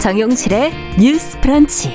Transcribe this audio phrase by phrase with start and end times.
[0.00, 1.92] 정용실의 뉴스 프런치.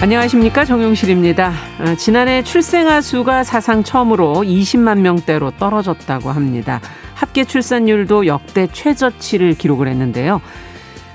[0.00, 1.52] 안녕하십니까 정용실입니다.
[1.80, 6.80] 아, 지난해 출생아 수가 사상 처음으로 20만 명대로 떨어졌다고 합니다.
[7.14, 10.40] 합계 출산율도 역대 최저치를 기록을 했는데요.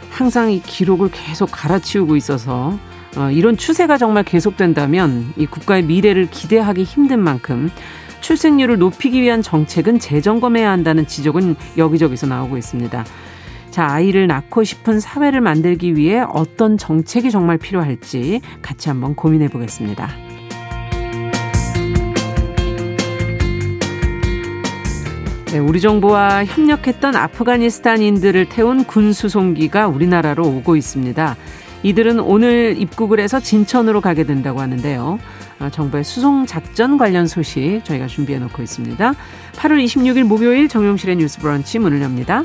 [0.09, 2.77] 항상 이 기록을 계속 갈아치우고 있어서
[3.15, 7.71] 어, 이런 추세가 정말 계속된다면 이 국가의 미래를 기대하기 힘든 만큼
[8.21, 13.05] 출생률을 높이기 위한 정책은 재점검해야 한다는 지적은 여기저기서 나오고 있습니다.
[13.71, 20.09] 자, 아이를 낳고 싶은 사회를 만들기 위해 어떤 정책이 정말 필요할지 같이 한번 고민해 보겠습니다.
[25.51, 31.35] 네, 우리 정부와 협력했던 아프가니스탄인들을 태운 군 수송기가 우리나라로 오고 있습니다.
[31.83, 35.19] 이들은 오늘 입국을 해서 진천으로 가게 된다고 하는데요.
[35.61, 39.13] 아, 정부의 수송 작전 관련 소식 저희가 준비해 놓고 있습니다.
[39.53, 42.43] 8월 26일 목요일 정용실의 뉴스 브런치 문을 엽니다.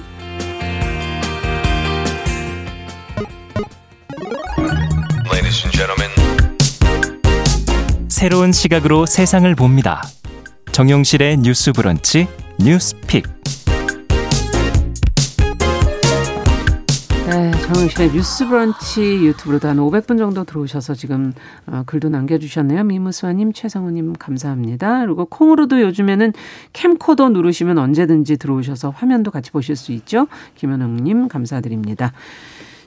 [8.08, 10.02] 새로운 시각으로 세상을 봅니다.
[10.72, 12.26] 정용실의 뉴스 브런치
[12.58, 13.35] 뉴스 pick.
[17.26, 21.32] 네, 정용실의 뉴스 브런치 유튜브로도 한 500분 정도 들어오셔서 지금
[21.66, 22.84] 어, 글도 남겨주셨네요.
[22.84, 25.00] 미무수아님, 최상우님 감사합니다.
[25.04, 26.32] 그리고 콩으로도 요즘에는
[26.72, 30.28] 캠코더 누르시면 언제든지 들어오셔서 화면도 같이 보실 수 있죠.
[30.54, 32.12] 김현웅님 감사드립니다.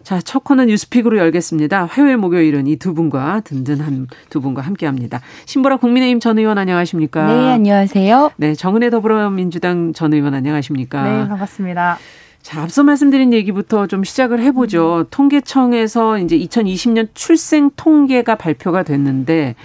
[0.03, 1.85] 자, 첫 코너 뉴스픽으로 열겠습니다.
[1.85, 5.19] 화요일, 목요일은 이 두 분과 든든한 두 분과 함께 합니다.
[5.47, 7.27] 신보라 국민의힘 전 의원 안녕하십니까?
[7.27, 8.31] 네, 안녕하세요.
[8.37, 11.03] 네, 정은혜 더불어민주당 전 의원 안녕하십니까?
[11.03, 11.97] 네, 반갑습니다.
[12.41, 15.07] 자, 앞서 말씀드린 얘기부터 좀 시작을 해보죠.
[15.11, 19.55] 통계청에서 이제 2020년 출생 통계가 발표가 됐는데,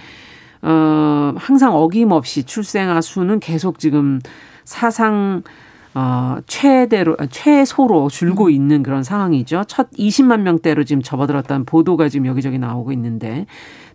[0.61, 4.19] 어, 항상 어김없이 출생아 수는 계속 지금
[4.65, 5.43] 사상
[5.97, 9.63] 어, 최대로, 최소로 줄고 있는 그런 상황이죠.
[9.65, 13.45] 첫 20만 명대로 지금 접어들었다는 보도가 지금 여기저기 나오고 있는데,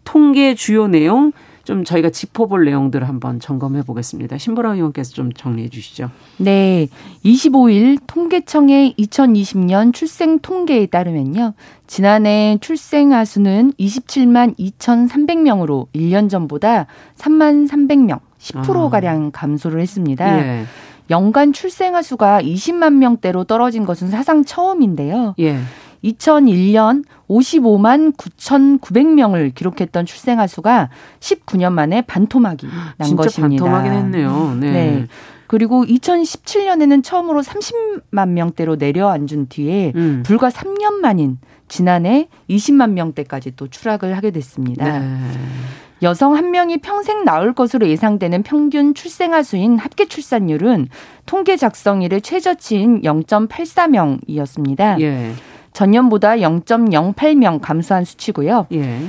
[0.05, 1.33] 통계 주요 내용,
[1.71, 4.39] 좀 저희가 짚어볼 내용들을 한번 점검해 보겠습니다.
[4.39, 6.11] 신보라 의원께서 좀 정리해 주시죠.
[6.39, 6.89] 네.
[7.25, 11.55] 25일 통계청의 2020년 출생 통계에 따르면요.
[11.87, 16.87] 지난해 출생아 수는 27만 2,300명으로 1년 전보다
[17.17, 19.31] 3만 300명, 10%가량 아.
[19.33, 20.39] 감소를 했습니다.
[20.41, 20.65] 예.
[21.09, 25.37] 연간 출생아 수가 20만 명대로 떨어진 것은 사상 처음인데요.
[25.39, 25.61] 예.
[26.05, 30.91] 2001년 55만 9,900명을 기록했던 출생아 수가
[31.21, 32.67] 19년 만에 반토막이
[32.97, 33.65] 난 진짜 것입니다.
[33.65, 34.57] 반토막이 했네요.
[34.59, 34.73] 네.
[34.73, 35.07] 네.
[35.47, 40.23] 그리고 2017년에는 처음으로 30만 명대로 내려앉은 뒤에 음.
[40.25, 44.99] 불과 3년 만인 지난해 20만 명대까지 또 추락을 하게 됐습니다.
[44.99, 45.19] 네.
[46.03, 50.89] 여성 한 명이 평생 낳을 것으로 예상되는 평균 출생아 수인 합계 출산율은
[51.27, 55.01] 통계 작성 일의 최저치인 0.84명이었습니다.
[55.01, 55.33] 예.
[55.81, 58.67] 전년보다 0.08명 감소한 수치고요.
[58.73, 59.01] 예.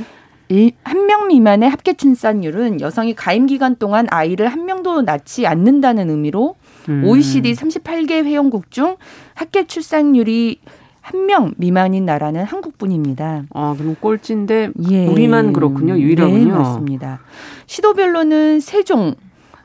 [0.83, 6.55] 한명 미만의 합계 출산율은 여성이 가임 기간 동안 아이를 한 명도 낳지 않는다는 의미로
[6.89, 7.03] 음.
[7.05, 8.95] OECD 38개 회원국 중
[9.33, 10.59] 합계 출산율이
[11.01, 13.45] 한 명 미만인 나라는 한국뿐입니다.
[13.53, 15.07] 아, 그럼 꼴찌인데 예.
[15.07, 15.97] 우리만 그렇군요.
[15.97, 16.45] 유일하군요.
[16.45, 17.21] 네, 맞습니다.
[17.65, 19.15] 시도별로는 세종,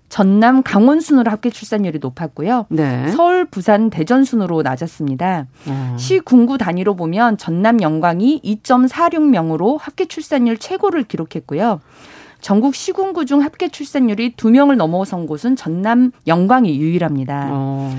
[0.08, 2.66] 전남, 강원 순으로 합계 출산율이 높았고요.
[2.68, 3.08] 네.
[3.08, 5.46] 서울, 부산, 대전 순으로 낮았습니다.
[5.66, 5.96] 어.
[5.98, 11.80] 시 군구 단위로 보면 전남 영광이 2.46명으로 합계 출산율 최고를 기록했고요.
[12.40, 17.48] 전국 시군구 중 합계 출산율이 2명을 넘어선 곳은 전남 영광이 유일합니다.
[17.50, 17.92] 어.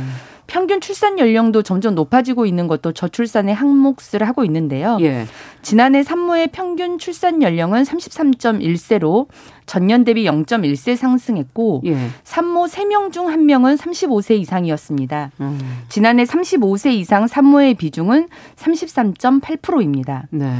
[0.47, 4.97] 평균 출산 연령도 점점 높아지고 있는 것도 저출산의 항목을 하고 있는데요.
[5.01, 5.25] 예.
[5.61, 9.27] 지난해 산모의 평균 출산 연령은 33.1세로
[9.65, 11.97] 전년 대비 0.1세 상승했고 예.
[12.23, 15.31] 산모 3명 중 1명은 35세 이상이었습니다.
[15.41, 15.59] 음.
[15.89, 20.27] 지난해 35세 이상 산모의 비중은 33.8%입니다.
[20.31, 20.51] 네.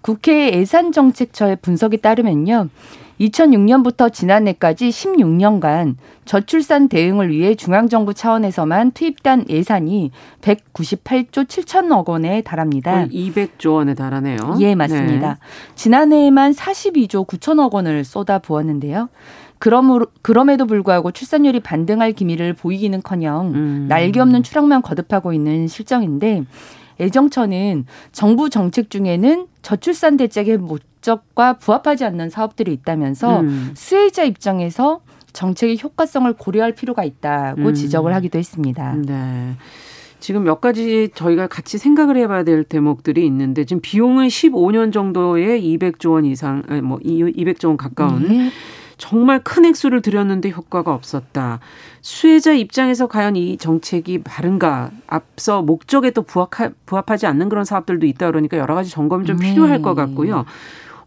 [0.00, 2.68] 국회 예산정책처의 분석에 따르면요.
[3.20, 10.10] 2006년부터 지난해까지 16년간 저출산 대응을 위해 중앙정부 차원에서만 투입된 예산이
[10.40, 13.06] 198조 7천억 원에 달합니다.
[13.06, 14.38] 200조 원에 달하네요.
[14.60, 15.34] 예, 맞습니다.
[15.34, 15.74] 네.
[15.74, 19.08] 지난해에만 42조 9천억 원을 쏟아 부었는데요.
[19.58, 23.86] 그럼으로, 그럼에도 불구하고 출산율이 반등할 기미를 보이기는커녕 음.
[23.88, 26.44] 날개 없는 추락만 거듭하고 있는 실정인데
[27.00, 30.58] 애정처는 정부 정책 중에는 저출산 대책의
[31.08, 33.70] 목적과 부합하지 않는 사업들이 있다면서 음.
[33.74, 35.00] 수혜자 입장에서
[35.32, 37.74] 정책의 효과성을 고려할 필요가 있다고 음.
[37.74, 38.94] 지적을 하기도 했습니다.
[38.94, 39.54] 네.
[40.20, 46.12] 지금 몇 가지 저희가 같이 생각을 해봐야 될 대목들이 있는데 지금 비용은 15년 정도에 200조
[46.12, 48.50] 원 이상, 아니 뭐 200조 원 가까운 네.
[48.96, 51.60] 정말 큰 액수를 들였는데 효과가 없었다.
[52.00, 54.90] 수혜자 입장에서 과연 이 정책이 바른가?
[55.06, 59.50] 앞서 목적에 또 부합하, 부합하지 않는 그런 사업들도 있다 그러니까 여러 가지 점검이 좀 네.
[59.50, 60.44] 필요할 것 같고요.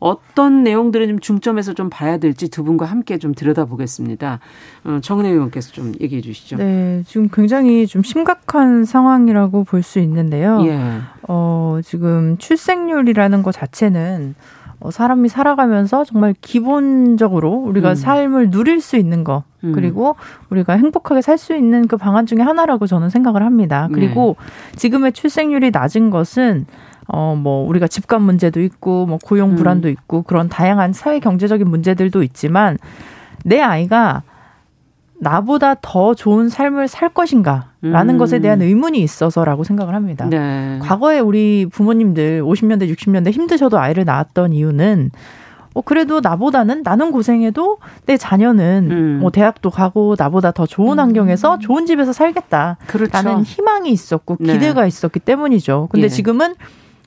[0.02, 4.40] 어떤 내용들을 좀 중점에서 좀 봐야 될지 두 분과 함께 좀 들여다보겠습니다.
[4.84, 6.58] 어, 정은혜 의원께서 좀 얘기해 주시죠.
[6.58, 10.60] 네, 지금 굉장히 좀 심각한 상황이라고 볼 수 있는데요.
[10.66, 10.80] 예.
[11.28, 14.36] 어, 지금 출생률이라는 것 자체는
[14.80, 17.96] 어, 사람이 살아가면서 정말 기본적으로 우리가 음.
[17.96, 19.72] 삶을 누릴 수 있는 거 음.
[19.74, 20.16] 그리고
[20.50, 23.88] 우리가 행복하게 살 수 있는 그 방안 중에 하나라고 저는 생각을 합니다.
[23.94, 24.36] 그리고
[24.72, 24.78] 네.
[24.78, 26.66] 지금의 출생률이 낮은 것은
[27.14, 29.92] 어, 뭐, 우리가 집값 문제도 있고, 뭐, 고용 불안도 음.
[29.92, 32.78] 있고, 그런 다양한 사회 경제적인 문제들도 있지만,
[33.44, 34.24] 내 아이가
[35.20, 37.72] 나보다 더 좋은 삶을 살 것인가?
[37.82, 38.18] 라는 음.
[38.20, 40.28] 것에 대한 의문이 있어서라고 생각을 합니다.
[40.30, 40.80] 네.
[40.82, 45.12] 과거에 우리 부모님들 50년대, 60년대 힘드셔도 아이를 낳았던 이유는
[45.74, 49.20] 어, 그래도 나보다는 나는 고생해도 내 자녀는 음.
[49.20, 51.00] 뭐 대학도 가고 나보다 더 좋은 음.
[51.00, 52.78] 환경에서 좋은 집에서 살겠다.
[52.88, 53.12] 그렇죠.
[53.14, 54.54] 라는 희망이 있었고 네.
[54.54, 54.88] 기대가 네.
[54.88, 55.88] 있었기 때문이죠.
[55.92, 56.10] 근데 예.
[56.10, 56.56] 지금은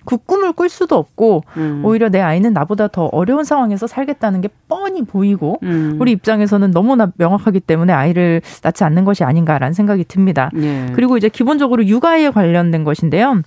[0.05, 1.83] 그 꿈을 꿀 수도 없고 음.
[1.85, 5.97] 오히려 내 아이는 나보다 더 어려운 상황에서 살겠다는 게 뻔히 보이고 음.
[6.01, 10.51] 우리 입장에서는 너무나 명확하기 때문에 아이를 낳지 않는 것이 아닌가라는 생각이 듭니다.
[10.56, 10.93] 예.
[10.95, 13.43] 그리고 이제 기본적으로 육아에 관련된 것인데요.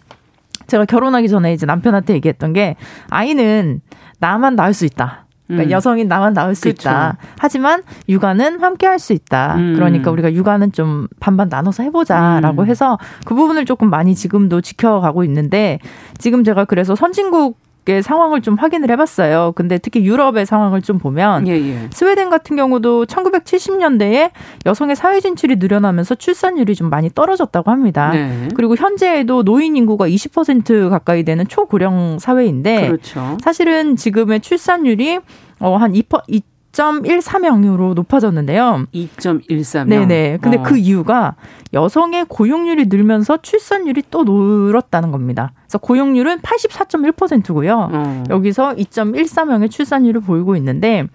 [0.68, 2.76] 제가 결혼하기 전에 이제 남편한테 얘기했던 게
[3.10, 3.82] 아이는
[4.20, 5.27] 나만 낳을 수 있다.
[5.48, 5.72] 그러니까 음.
[5.72, 6.90] 여성인 나만 나올 수 그쵸.
[6.90, 7.18] 있다.
[7.40, 9.56] 하지만 육아는 함께 할 수 있다.
[9.56, 9.74] 음.
[9.76, 12.68] 그러니까 우리가 육아는 좀 반반 나눠서 해보자라고 음.
[12.68, 15.80] 해서 그 부분을 조금 많이 지금도 지켜가고 있는데
[16.18, 17.60] 지금 제가 그래서 선진국
[17.90, 19.54] 의 상황을 좀 확인을 해봤어요.
[19.56, 21.90] 근데 특히 유럽의 상황을 좀 보면 예, 예.
[21.92, 24.32] 스웨덴 같은 경우도 1970년대에
[24.66, 28.12] 여성의 사회 진출이 늘어나면서 출산율이 좀 많이 떨어졌다고 합니다.
[28.12, 28.50] 네.
[28.56, 33.38] 그리고 현재에도 노인 인구가 20% 가까이 되는 초고령 사회인데 그렇죠.
[33.42, 35.20] 사실은 지금의 출산율이
[35.60, 36.44] 어, 한 2%,
[36.78, 38.86] 2.14명으로 높아졌는데요.
[38.94, 39.88] 2.14명.
[39.88, 40.38] 네네.
[40.42, 40.64] 근데 어.
[40.64, 41.36] 그 이유가
[41.74, 45.54] 여성의 고용률이 늘면서 출산율이 또 늘었다는 겁니다.
[45.68, 47.90] 그래서 고용률은 84.1%고요.
[47.92, 48.24] 어.
[48.30, 51.06] 여기서 2.14명의 출산율을 보이고 있는데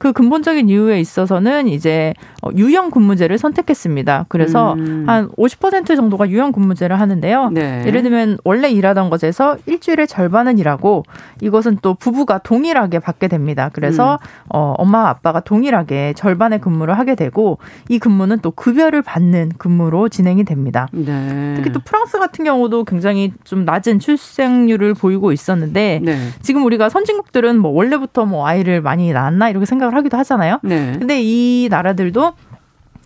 [0.00, 4.24] 그 근본적인 이유에 있어서는 이제 어, 유형 근무제를 선택했습니다.
[4.30, 5.04] 그래서 음.
[5.06, 7.50] 한50% 정도가 유형 근무제를 하는데요.
[7.50, 7.84] 네.
[7.86, 11.02] 예를 들면 원래 일하던 것에서 일주일에 절반은 일하고
[11.42, 13.68] 이것은 또 부부가 동일하게 받게 됩니다.
[13.74, 14.46] 그래서 음.
[14.48, 17.58] 어, 엄마와 아빠가 동일하게 절반의 근무를 하게 되고
[17.90, 20.88] 이 근무는 또 급여를 받는 근무로 진행이 됩니다.
[20.92, 21.52] 네.
[21.56, 26.16] 특히 또 프랑스 같은 경우도 굉장히 좀 낮은 출생률을 보이고 있었는데 네.
[26.42, 30.58] 지금 우리가 선진국들은 뭐 원래부터 뭐 아이를 많이 낳았나 이렇게 생각 생각을 하기도 하잖아요.
[30.62, 30.92] 네.
[30.98, 32.32] 근데 이 나라들도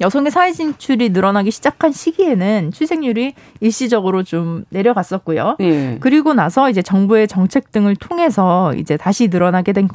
[0.01, 5.57] 여성의 사회 진출이 늘어나기 시작한 시기에는 출생률이 일시적으로 좀 내려갔었고요.
[5.61, 5.99] 예.
[6.01, 9.89] 그리고 나서 이제 정부의 정책 등을 통해서 이제 다시 늘어나게 된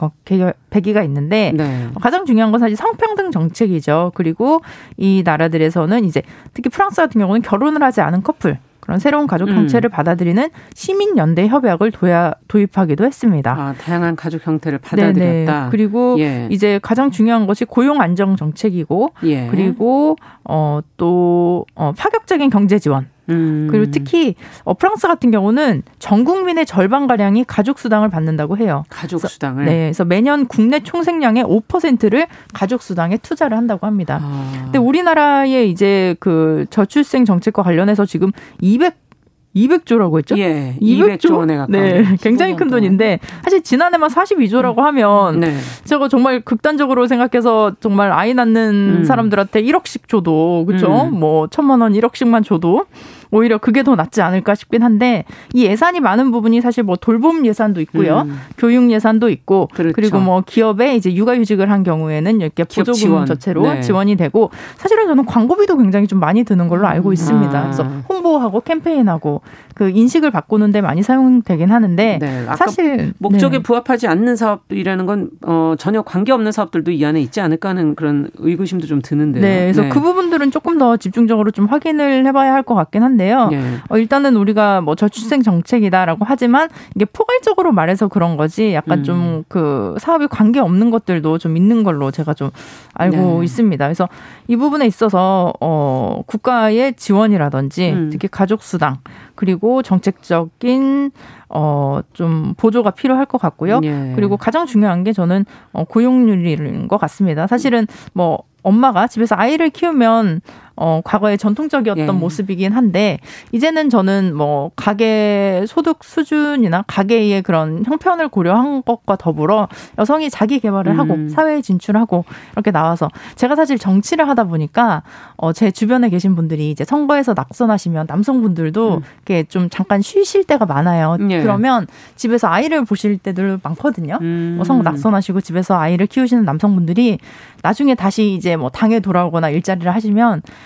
[0.70, 1.90] 계기가 있는데 네.
[2.00, 4.14] 가장 중요한 건 사실 성평등 정책이죠.
[4.16, 4.62] 그리고
[4.96, 6.22] 이 나라들에서는 이제
[6.54, 8.58] 특히 프랑스 같은 경우는 결혼을 하지 않은 커플
[8.90, 9.56] 그런 새로운 가족 음.
[9.56, 9.92] 형태를 음.
[9.92, 13.52] 받아들이는 시민 연대 협약을 도야, 도입하기도 했습니다.
[13.52, 15.54] 아, 다양한 가족 형태를 받아들였다.
[15.54, 15.70] 네네.
[15.70, 16.48] 그리고 예.
[16.50, 19.48] 이제 가장 중요한 것이 고용 안정 정책이고 예.
[19.52, 23.68] 그리고 어또 어, 파격적인 경제 지원 음.
[23.70, 28.84] 그리고 특히 어, 프랑스 같은 경우는 전 국민의 절반 가량이 가족 수당을 받는다고 해요.
[28.90, 29.66] 가족 수당을.
[29.66, 34.20] 네, 그래서 매년 국내 총생량의 5%를 가족 수당에 투자를 한다고 합니다.
[34.22, 34.62] 아.
[34.64, 39.10] 근데 우리나라의 이제 그 저출생 정책과 관련해서 지금 200
[39.56, 40.38] 200조라고 했죠?
[40.38, 40.76] 예.
[40.82, 41.72] 200조, 원에 가까운.
[41.72, 42.04] 네.
[42.22, 45.56] 굉장히 큰 돈인데 사실 지난해만 42조라고 하면 네.
[45.86, 49.04] 제가 정말 극단적으로 생각해서 정말 아이 낳는 음.
[49.04, 51.10] 사람들한테 1억씩 줘도 그렇죠?
[51.12, 51.20] 음.
[51.20, 52.86] 뭐 천만 원 1억씩만 줘도
[53.32, 57.82] 오히려 그게 더 낫지 않을까 싶긴 한데 이 예산이 많은 부분이 사실 뭐 돌봄 예산도
[57.82, 58.22] 있고요.
[58.22, 58.40] 음.
[58.58, 59.94] 교육 예산도 있고 그렇죠.
[59.94, 63.26] 그리고뭐 기업에 이제 육아휴직을 한 경우에는 이렇게 보조금 지원.
[63.26, 63.82] 자체로 네.
[63.82, 67.58] 지원이 되고 사실은 저는 광고비도 굉장히 좀 많이 드는 걸로 알고 있습니다.
[67.58, 67.64] 아.
[67.64, 69.42] 그래서 홍보하고 캠페인하고
[69.80, 72.46] 그 인식을 바꾸는데 많이 사용되긴 하는데 네.
[72.58, 73.64] 사실 목적에 네.
[73.64, 78.30] 부합하지 않는 사업이라는 건 어, 전혀 관계 없는 사업들도 이 안에 있지 않을까 하는 그런
[78.38, 79.42] 의구심도 좀 드는데요.
[79.42, 79.90] 네, 그래서 네.
[79.90, 83.20] 그 부분들은 조금 더 집중적으로 좀 확인을 해봐야 할 것 같긴 한데.
[83.20, 83.50] 있는데요.
[83.52, 83.60] 예.
[83.90, 89.04] 어, 일단은 우리가 뭐 저출생 정책이다라고 하지만 이게 포괄적으로 말해서 그런 거지 약간 음.
[89.04, 92.50] 좀그 사업이 관계 없는 것들도 좀 있는 걸로 제가 좀
[92.94, 93.46] 알고 네.
[93.46, 93.86] 있습니다.
[93.86, 94.08] 그래서
[94.48, 98.10] 이 부분에 있어서 어 국가의 지원이라든지 음.
[98.12, 98.98] 특히 가족 수당
[99.40, 101.12] 그리고 정책적인
[101.48, 103.80] 어, 좀 보조가 필요할 것 같고요.
[103.84, 104.12] 예.
[104.14, 107.48] 그리고 가장 중요한 게 저는 어, 고용률인 것 같습니다.
[107.48, 110.42] 사실은 뭐 엄마가 집에서 아이를 키우면
[110.82, 112.12] 어, 과거의 전통적이었던 예.
[112.12, 113.20] 모습이긴 한데
[113.52, 119.68] 이제는 저는 뭐 가계 소득 수준이나 가계의 그런 형편을 고려한 것과 더불어
[119.98, 121.00] 여성이 자기 개발을 음.
[121.00, 125.04] 하고 사회에 진출하고 이렇게 나와서 제가 사실 정치를 하다 보니까
[125.36, 129.02] 어, 제 주변에 계신 분들이 이제 선거에서 낙선하시면 남성분들도 음.
[129.18, 131.18] 이렇게 좀 잠깐 쉬실 때가 많아요.
[131.30, 131.42] 예.
[131.42, 134.18] 그러면 집에서 아이를 보실 때들 많거든요.
[134.22, 134.54] 음.
[134.56, 137.20] 뭐 선거 낙선하시고 집에서 아이를 키우시는 남성분들이
[137.64, 140.42] 나중에 다시 이제 뭐 당에 돌아오거나 일자리를 하시면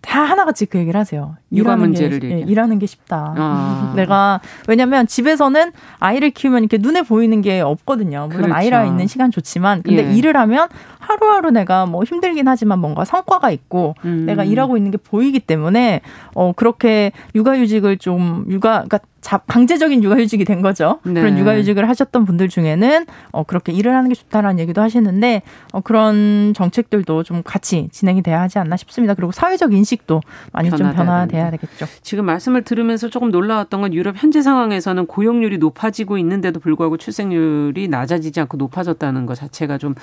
[0.00, 1.36] 다 하나같이 그 얘기를 하세요.
[1.52, 3.34] 육아 문제를 게, 예, 일하는 게 쉽다.
[3.36, 3.92] 아.
[3.96, 8.26] 내가 왜냐면 집에서는 아이를 키우면 이렇게 눈에 보이는 게 없거든요.
[8.28, 8.54] 물론 그렇죠.
[8.54, 10.14] 아이랑 있는 시간 좋지만 근데 예.
[10.14, 10.68] 일을 하면
[10.98, 14.26] 하루하루 내가 뭐 힘들긴 하지만 뭔가 성과가 있고 음.
[14.26, 16.02] 내가 일하고 있는 게 보이기 때문에
[16.34, 19.00] 어 그렇게 육아휴직을 좀 육아 그러니까
[19.46, 20.98] 강제적인 육아휴직이 된 거죠.
[21.04, 21.20] 네.
[21.20, 25.42] 그런 육아휴직을 하셨던 분들 중에는 어 그렇게 일을 하는 게 좋다라는 얘기도 하시는데
[25.72, 29.14] 어 그런 정책들도 좀 같이 진행이 돼야 하지 않나 싶습니다.
[29.14, 30.20] 그리고 사회적 인식도
[30.52, 31.86] 많이 좀 변화돼야 되겠죠.
[32.02, 38.40] 지금 말씀을 들으면서 조금 놀라웠던 건 유럽 현재 상황에서는 고용률이 높아지고 있는데도 불구하고 출생률이 낮아지지
[38.40, 39.94] 않고 높아졌다는 것 자체가 좀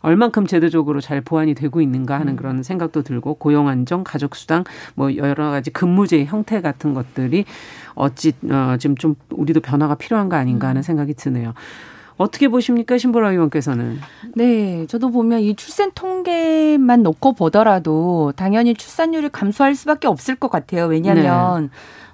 [0.00, 2.36] 얼만큼 제도적으로 잘 보완이 되고 있는가 하는 음.
[2.36, 4.64] 그런 생각도 들고 고용 안정, 가족 수당
[4.94, 7.44] 뭐 여러 가지 근무제 형태 같은 것들이
[7.94, 10.82] 어찌 어, 지금 좀 우리도 변화가 필요한 거 아닌가 하는 음.
[10.82, 11.54] 생각이 드네요.
[12.16, 13.98] 어떻게 보십니까 신보라 의원께서는?
[14.34, 20.86] 네, 저도 보면 이 출생 통계만 놓고 보더라도 당연히 출산율이 감소할 수밖에 없을 것 같아요.
[20.86, 21.68] 왜냐하면 네.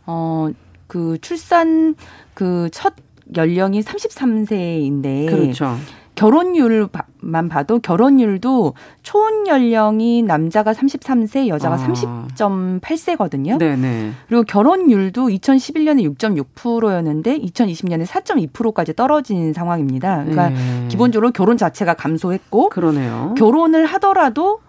[0.06, 1.94] 어그 출산
[2.34, 2.94] 그 첫
[3.36, 5.76] 연령이 33세인데 그렇죠.
[6.14, 11.78] 결혼율만 봐도 결혼율도 초혼 연령이 남자가 33세, 여자가 아.
[11.78, 13.58] 30.8세거든요.
[13.58, 14.12] 네네.
[14.28, 20.18] 그리고 결혼율도 2011년에 6.6%였는데 2020년에 4.2%까지 떨어진 상황입니다.
[20.18, 20.88] 그러니까 네.
[20.88, 23.34] 기본적으로 결혼 자체가 감소했고 그러네요.
[23.38, 24.60] 결혼을 하더라도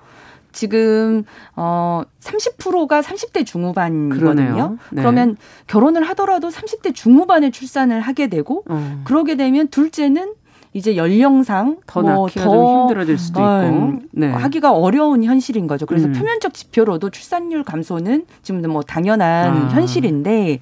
[0.53, 1.23] 지금
[1.55, 4.77] 어 30%가 30대 중후반이거든요.
[4.91, 5.01] 네.
[5.01, 5.35] 그러면
[5.67, 9.01] 결혼을 하더라도 30대 중후반에 출산을 하게 되고 어.
[9.03, 10.35] 그러게 되면 둘째는
[10.73, 14.29] 이제 연령상 더뭐 힘들어질 수도 있고 어, 네.
[14.31, 15.85] 하기가 어려운 현실인 거죠.
[15.85, 16.13] 그래서 음.
[16.13, 19.69] 표면적 지표로도 출산율 감소는 지금 뭐 당연한 아.
[19.69, 20.59] 현실인데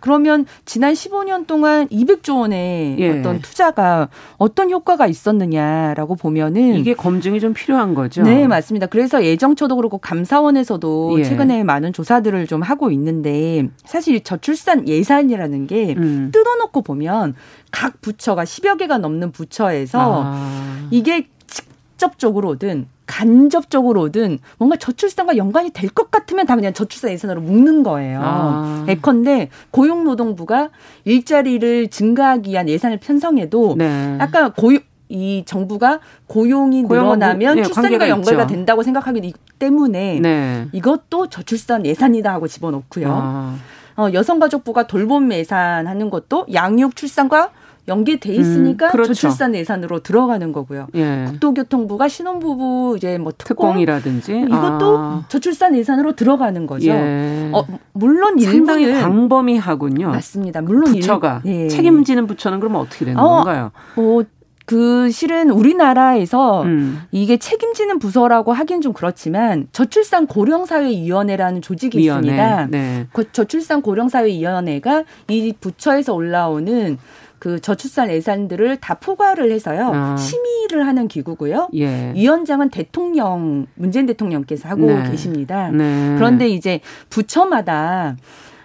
[0.00, 3.18] 그러면 지난 15년 동안 200조 원의 예.
[3.18, 8.22] 어떤 투자가 어떤 효과가 있었느냐라고 보면은 이게 검증이 좀 필요한 거죠.
[8.22, 8.86] 네, 맞습니다.
[8.86, 11.24] 그래서 예정처도 그렇고 감사원에서도 예.
[11.24, 16.30] 최근에 많은 조사들을 좀 하고 있는데 사실 저출산 예산이라는 게 음.
[16.32, 17.34] 뜯어놓고 보면
[17.70, 20.88] 각 부처가 10여 개가 넘는 부처에서 아.
[20.90, 28.20] 이게 직접적으로든 간접적으로든 뭔가 저출산과 연관이 될 것 같으면 다 그냥 저출산 예산으로 묶는 거예요.
[28.22, 28.84] 아.
[28.88, 30.68] 예컨대 고용노동부가
[31.04, 34.16] 일자리를 증가하기 위한 예산을 편성해도 네.
[34.20, 40.68] 아까 고용 이 정부가 고용이 늘어나면 네, 출산과 연결가 된다고 생각하기 때문에 네.
[40.72, 43.06] 이것도 저출산 예산이다 하고 집어넣고요.
[43.10, 43.56] 아.
[43.96, 47.50] 어, 여성가족부가 돌봄 예산하는 것도 양육 출산과
[47.88, 49.14] 연계돼 있으니까 음, 그렇죠.
[49.14, 50.86] 저출산 예산으로 들어가는 거고요.
[50.94, 51.24] 예.
[51.28, 55.24] 국토교통부가 신혼부부 이제 뭐 특공, 특공 이라든지 이것도 아.
[55.28, 56.90] 저출산 예산으로 들어가는 거죠.
[56.90, 57.50] 예.
[57.52, 60.08] 어, 물론 상당히 일부는 광범위하군요.
[60.10, 60.60] 맞습니다.
[60.60, 61.68] 물론 부처가 일, 예.
[61.68, 63.72] 책임지는 부처는 그러면 어떻게 되는 어, 건가요?
[63.96, 64.22] 뭐,
[64.68, 67.00] 그 실은 우리나라에서 음.
[67.10, 72.28] 이게 책임지는 부서라고 하긴 좀 그렇지만 저출산 고령사회위원회라는 조직이 위원회.
[72.28, 72.66] 있습니다.
[72.66, 73.06] 네.
[73.14, 76.98] 그 저출산 고령사회위원회가 이 부처에서 올라오는
[77.38, 80.16] 그 저출산 예산들을 다 포괄을 해서요 아.
[80.16, 81.68] 심의를 하는 기구고요.
[81.74, 82.12] 예.
[82.14, 85.10] 위원장은 대통령 문재인 대통령께서 하고 네.
[85.10, 85.70] 계십니다.
[85.70, 86.14] 네.
[86.16, 86.80] 그런데 이제
[87.10, 88.16] 부처마다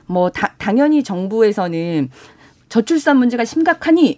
[0.06, 2.10] 뭐 다, 당연히 정부에서는
[2.70, 4.18] 저출산 문제가 심각하니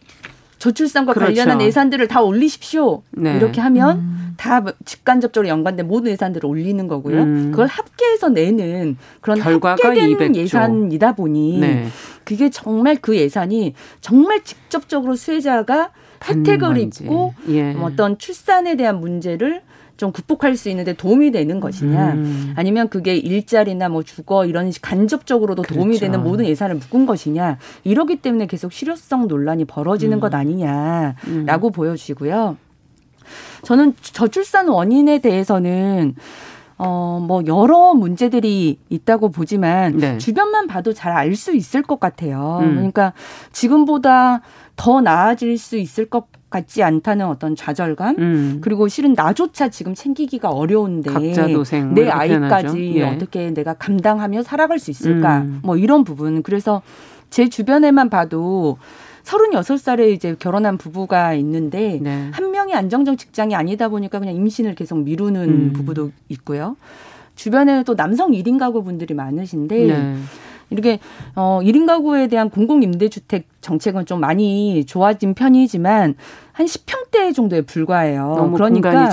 [0.65, 1.36] 저출산과 그렇죠.
[1.36, 3.03] 관련한 예산들을 다 올리십시오.
[3.12, 3.36] 네.
[3.38, 4.34] 이렇게 하면 음.
[4.38, 7.22] 다 직간접적으로 연관된 모든 예산들을 올리는 거고요.
[7.22, 7.51] 음.
[7.51, 10.36] 그걸 합계해서 내는 그런 합계된 200조.
[10.36, 11.88] 예산이다 보니 네.
[12.24, 15.91] 그게 정말 그 예산이 정말 직접적으로 수혜자가
[16.27, 17.75] 혜택을 입고 예.
[17.79, 19.62] 어떤 출산에 대한 문제를
[19.97, 22.53] 좀 극복할 수 있는데 도움이 되는 것이냐 음.
[22.55, 25.75] 아니면 그게 일자리나 뭐 주거 이런 간접적으로도 그렇죠.
[25.75, 30.19] 도움이 되는 모든 예산을 묶은 것이냐 이러기 때문에 계속 실효성 논란이 벌어지는 음.
[30.19, 31.71] 것 아니냐라고 음.
[31.71, 32.57] 보여지고요.
[33.63, 36.15] 저는 저출산 원인에 대해서는
[36.77, 40.17] 어, 뭐, 여러 문제들이 있다고 보지만, 네.
[40.17, 42.60] 주변만 봐도 잘 알 수 있을 것 같아요.
[42.62, 42.75] 음.
[42.75, 43.13] 그러니까,
[43.51, 44.41] 지금보다
[44.75, 48.58] 더 나아질 수 있을 것 같지 않다는 어떤 좌절감 음.
[48.62, 51.12] 그리고 실은 나조차 지금 챙기기가 어려운데
[51.94, 53.03] 내뭐 아이까지 예.
[53.03, 55.60] 어떻게 내가 감당하며 살아갈 수 있을까 음.
[55.63, 56.82] 뭐 이런 부분 그래서
[57.29, 58.77] 제 주변에만 봐도
[59.25, 62.29] 서른여섯 살에 이제 결혼한 부부가 있는데 네.
[62.32, 65.74] 한 명이 안정적 직장이 아니다 보니까 그냥 임신을 계속 미루는 음.
[65.74, 66.77] 부부도 있고요.
[67.36, 70.15] 주변에 또 남성 1인 가구 분들이 많으신데 네.
[70.70, 71.00] 이렇게
[71.36, 76.15] 어 1인 가구에 대한 공공 임대주택 정책은 좀 많이 좋아진 편이지만
[76.55, 78.50] 한 10평대 정도에 불과해요.
[78.53, 79.09] 그러니까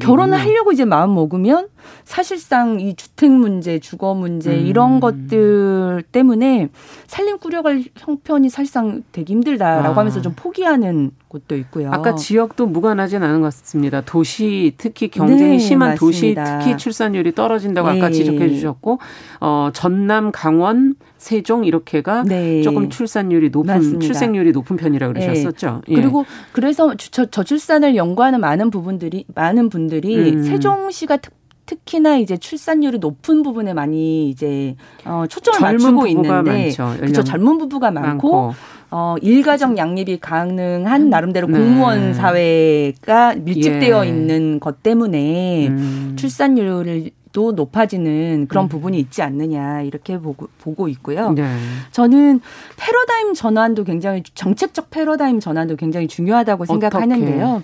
[0.00, 1.68] 결혼을 하려고 이제 마음 먹으면
[2.02, 4.66] 사실상 이 주택 문제, 주거 문제 음.
[4.66, 6.68] 이런 것들 때문에
[7.06, 9.96] 살림 꾸려갈 형편이 사실상 되게 힘들다라고 아.
[9.98, 11.92] 하면서 좀 포기하는 곳도 있고요.
[11.92, 14.00] 아까 지역도 무관하진 않은 것 같습니다.
[14.00, 16.44] 도시 특히 경쟁이 네, 심한 맞습니다.
[16.44, 17.98] 도시 특히 출산율이 떨어진다고 네.
[17.98, 18.98] 아까 지적해 주셨고
[19.40, 22.62] 어 전남, 강원, 세종 이렇게가 네.
[22.62, 24.00] 조금 출산율이 높은 맞습니다.
[24.00, 25.26] 출생률이 높은 편이라고 네.
[25.26, 25.82] 그러셨었죠.
[25.88, 25.94] 예.
[25.94, 30.42] 그리고 그래서 저, 저출산을 연구하는 많은 부분들이 많은 분들이 음.
[30.42, 31.34] 세종시가 특
[31.66, 34.74] 특히나 이제 출산율이 높은 부분에 많이 이제
[35.04, 38.54] 어 초점을 맞추고 있는데 그렇죠 젊은 부부가 많고, 많고.
[38.90, 41.10] 어 일가정 양립이 가능한 음.
[41.10, 41.58] 나름대로 네.
[41.58, 44.08] 공무원 사회가 밀집되어 예.
[44.08, 46.16] 있는 것 때문에 음.
[46.18, 48.68] 출산율을 도 높아지는 그런 음.
[48.68, 51.30] 부분이 있지 않느냐 이렇게 보고 보고 있고요.
[51.30, 51.44] 네.
[51.92, 52.40] 저는
[52.76, 57.62] 패러다임 전환도 굉장히 정책적 패러다임 전환도 굉장히 중요하다고 생각하는데요.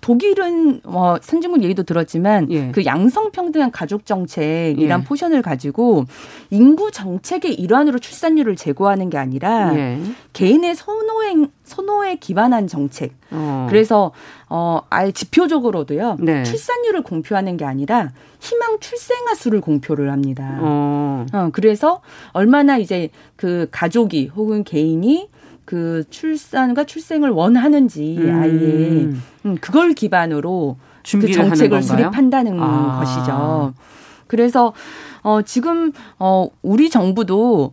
[0.00, 2.70] 독일은 뭐 선진국 얘기도 들었지만 예.
[2.70, 5.04] 그 양성평등한 가족 정책이란 예.
[5.04, 6.04] 포션을 가지고
[6.50, 10.00] 인구 정책의 일환으로 출산율을 제고하는 게 아니라 예.
[10.32, 13.12] 개인의 선호행 선호에 기반한 정책.
[13.30, 13.66] 어.
[13.68, 14.12] 그래서
[14.48, 16.16] 어 아예 지표적으로도요.
[16.20, 16.42] 네.
[16.42, 18.10] 출산율을 공표하는 게 아니라
[18.40, 20.58] 희망 출생아 수를 공표를 합니다.
[20.60, 21.26] 어.
[21.32, 22.00] 어 그래서
[22.32, 25.28] 얼마나 이제 그 가족이 혹은 개인이
[25.64, 28.34] 그 출산과 출생을 원하는지 음.
[28.34, 28.50] 아예
[29.44, 30.78] 음, 그걸 기반으로
[31.20, 32.98] 그 정책을 수립한다는 아.
[32.98, 33.74] 것이죠.
[34.26, 34.72] 그래서
[35.22, 37.72] 어 지금 어 우리 정부도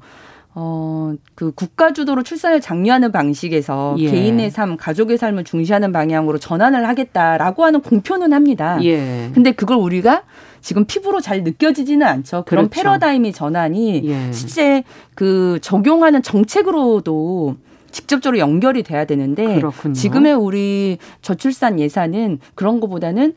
[0.57, 4.09] 어, 그 국가 주도로 출산을 장려하는 방식에서 예.
[4.09, 8.79] 개인의 삶, 가족의 삶을 중시하는 방향으로 전환을 하겠다라고 하는 공표는 합니다.
[8.81, 9.29] 예.
[9.33, 10.23] 근데 그걸 우리가
[10.61, 12.45] 지금 피부로 잘 느껴지지는 않죠.
[12.47, 12.69] 그런 그렇죠.
[12.69, 14.31] 패러다임의 전환이 예.
[14.31, 17.57] 실제 그 적용하는 정책으로도
[17.91, 19.93] 직접적으로 연결이 돼야 되는데 그렇군요.
[19.93, 23.35] 지금의 우리 저출산 예산은 그런 것보다는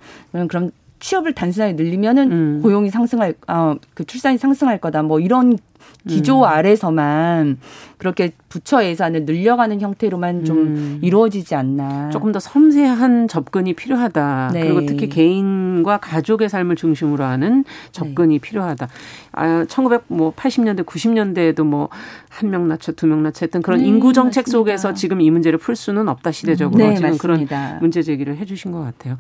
[0.49, 2.61] 그럼 취업을 단순하게 늘리면은 음.
[2.63, 5.59] 고용이 상승할 어그 출산이 상승할 거다 뭐 이런
[6.07, 6.45] 기조 음.
[6.45, 7.59] 아래서만
[7.99, 10.99] 그렇게 부처 예산을 늘려가는 형태로만 좀 음.
[11.03, 12.11] 이루어지지 않나.
[12.11, 14.51] 조금 더 섬세한 접근이 필요하다.
[14.55, 14.61] 네.
[14.63, 18.41] 그리고 특히 개인과 가족의 삶을 중심으로 하는 접근이 네.
[18.41, 18.89] 필요하다.
[19.33, 21.89] 아, 1980년대, 90년대에도 뭐
[22.29, 24.59] 한명 낳쳐, 두명 낳쳐 했던 그런 네, 인구 정책 맞습니다.
[24.59, 27.67] 속에서 지금 이 문제를 풀 수는 없다 시대적으로 네, 지금 맞습니다.
[27.67, 29.17] 그런 문제 제기를 해 주신 것 같아요.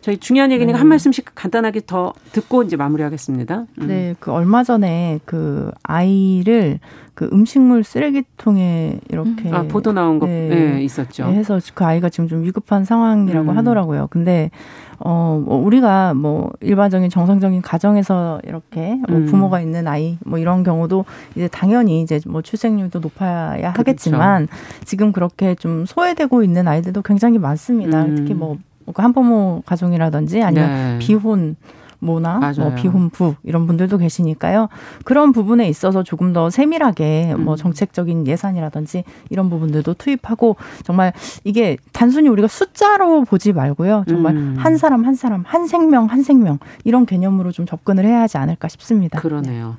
[0.00, 0.78] 저희 중요한 얘기니까 네.
[0.78, 3.66] 한 말씀씩 간단하게 더 듣고 이제 마무리하겠습니다.
[3.80, 3.86] 음.
[3.86, 6.09] 네, 그 얼마 전에 그 아이
[6.44, 6.78] 를
[7.20, 11.26] 그 음식물 쓰레기통에 이렇게 아, 보도 나온 거 네, 네, 있었죠.
[11.26, 13.58] 네, 해서 그 아이가 지금 좀 위급한 상황이라고 음.
[13.58, 14.06] 하더라고요.
[14.08, 14.50] 근데
[14.98, 19.26] 어, 뭐 우리가 뭐 일반적인 정상적인 가정에서 이렇게 뭐 음.
[19.26, 21.04] 부모가 있는 아이 뭐 이런 경우도
[21.36, 23.78] 이제 당연히 이제 뭐 출생률도 높아야 그렇죠.
[23.80, 24.48] 하겠지만
[24.86, 28.02] 지금 그렇게 좀 소외되고 있는 아이들도 굉장히 많습니다.
[28.02, 28.14] 음.
[28.16, 28.56] 특히 뭐
[28.94, 30.98] 한부모 가정이라든지 아니면 네.
[31.00, 31.56] 비혼
[32.00, 32.52] 모나 뭐.
[32.66, 34.68] 뭐 비혼부 이런 분들도 계시니까요.
[35.04, 37.44] 그런 부분에 있어서 조금 더 세밀하게 음.
[37.44, 41.12] 뭐 정책적인 예산이라든지 이런 부분들도 투입하고 정말
[41.44, 44.04] 이게 단순히 우리가 숫자로 보지 말고요.
[44.08, 44.54] 정말 음.
[44.58, 48.68] 한 사람 한 사람 한 생명 한 생명 이런 개념으로 좀 접근을 해야 하지 않을까
[48.68, 49.20] 싶습니다.
[49.20, 49.76] 그러네요.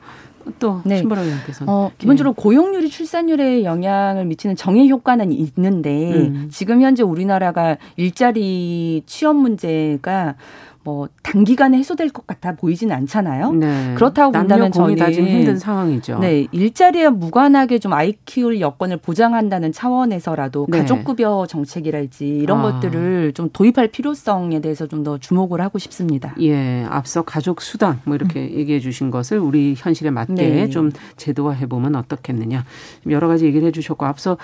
[0.60, 0.98] 또 네.
[0.98, 6.48] 신보라 의원께서는 어, 기본적으로 고용률이 출산율에 영향을 미치는 정의 효과는 있는데 음.
[6.52, 10.36] 지금 현재 우리나라가 일자리 취업 문제가
[10.84, 13.52] 뭐 단기간에 해소될 것 같아 보이지는 않잖아요.
[13.52, 13.94] 네.
[13.96, 16.20] 그렇다고 본다면 저는 다 지금 힘든 상황이죠.
[16.20, 20.80] 네, 일자리에 무관하게 좀 아이 키울 여건을 보장한다는 차원에서라도 네.
[20.80, 22.62] 가족급여 정책이랄지 이런 아.
[22.64, 26.36] 것들을 좀 도입할 필요성에 대해서 좀 더 주목을 하고 싶습니다.
[26.40, 28.52] 예, 앞서 가족 수당 뭐 이렇게 음.
[28.52, 30.70] 얘기해 주신 것을 우리 현실에 맞게 네.
[30.70, 32.64] 좀 제도화해 보면 어떻겠느냐
[33.10, 34.38] 여러 가지 얘기를 해주셨고 앞서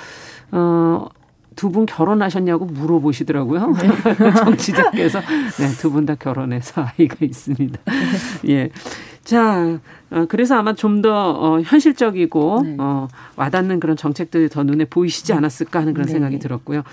[0.51, 1.07] 어
[1.57, 3.73] 두 분 결혼하셨냐고 물어보시더라고요.
[3.73, 3.89] 네.
[4.45, 5.19] 정치자께서.
[5.59, 7.79] 네, 두 분 다 결혼해서 아이가 있습니다.
[8.47, 8.69] 예.
[9.25, 12.75] 자, 어, 그래서 아마 좀더 어, 현실적이고 네.
[12.79, 16.13] 어, 와닿는 그런 정책들이 더 눈에 보이시지 않았을까 하는 그런 네.
[16.13, 16.83] 생각이 들었고요.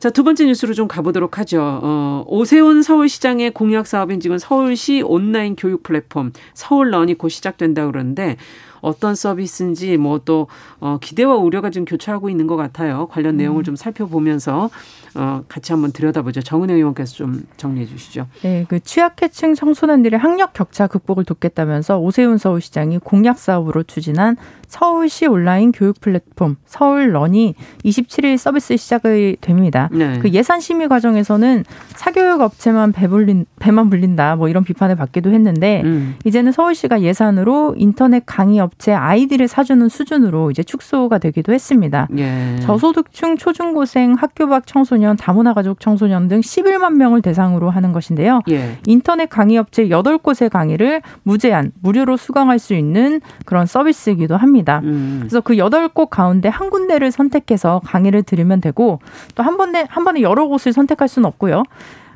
[0.00, 1.60] 자, 두 번째 뉴스로 좀 가보도록 하죠.
[1.62, 8.36] 어, 오세훈 서울시장의 공약 사업인 지금 서울시 온라인 교육 플랫폼 서울런이 곧 시작된다 그러는데
[8.80, 10.46] 어떤 서비스인지 뭐 또
[10.80, 13.08] 어, 기대와 우려가 좀 교차하고 있는 것 같아요.
[13.10, 13.64] 관련 내용을 음.
[13.64, 14.70] 좀 살펴보면서
[15.14, 16.42] 어, 같이 한번 들여다보죠.
[16.42, 18.26] 정은혜 의원께서 좀 정리해 주시죠.
[18.42, 24.36] 네, 그 취약계층 청소년들의 학력 격차 극복을 돕겠다면서 오세훈 서울시장이 공약 사업으로 추진한
[24.68, 29.88] 서울시 온라인 교육 플랫폼 서울런이 27일 서비스 시작이 됩니다.
[29.90, 30.20] 네.
[30.20, 31.64] 그 예산 심의 과정에서는
[31.96, 36.14] 사교육 업체만 배불린 배만 불린다 뭐 이런 비판을 받기도 했는데 음.
[36.24, 42.08] 이제는 서울시가 예산으로 인터넷 강의 업체 아이디를 사주는 수준으로 이제 축소가 되기도 했습니다.
[42.16, 42.56] 예.
[42.62, 48.40] 저소득층 초중고생 학교 밖 청소년 다문화 가족 청소년 등 11만 명을 대상으로 하는 것인데요.
[48.48, 48.78] 예.
[48.86, 54.80] 인터넷 강의 업체 8곳의 강의를 무제한 무료로 수강할 수 있는 그런 서비스이기도 합니다.
[54.84, 55.18] 음.
[55.20, 59.00] 그래서 그 여덟 곳 가운데 한 군데를 선택해서 강의를 들으면 되고
[59.34, 61.64] 또 한 번에 한 번에 여러 곳을 선택할 수는 없고요.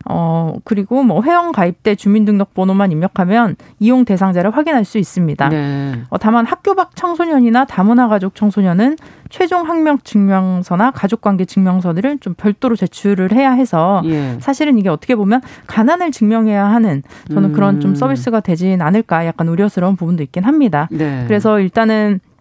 [0.06, 5.48] 어, 그리고 뭐 회원 가입 때 주민등록번호만 입력하면 이용 대상자를 확인할 수 있습니다.
[5.48, 6.02] 네.
[6.10, 8.96] 어, 다만 학교 밖 청소년이나 다문화 가족 청소년은
[9.30, 14.36] 최종 학력 증명서나 가족관계 증명서들을 좀 별도로 제출을 해야 해서 예.
[14.40, 17.52] 사실은 이게 어떻게 보면 가난을 증명해야 하는 저는 음.
[17.52, 17.94] 그런 좀 음.
[17.94, 20.88] 서비스가 되진 않을까 약간 우려스러운 부분도 있긴 합니다.
[20.90, 21.24] 네.
[21.26, 22.33] 그래서 일단은 어,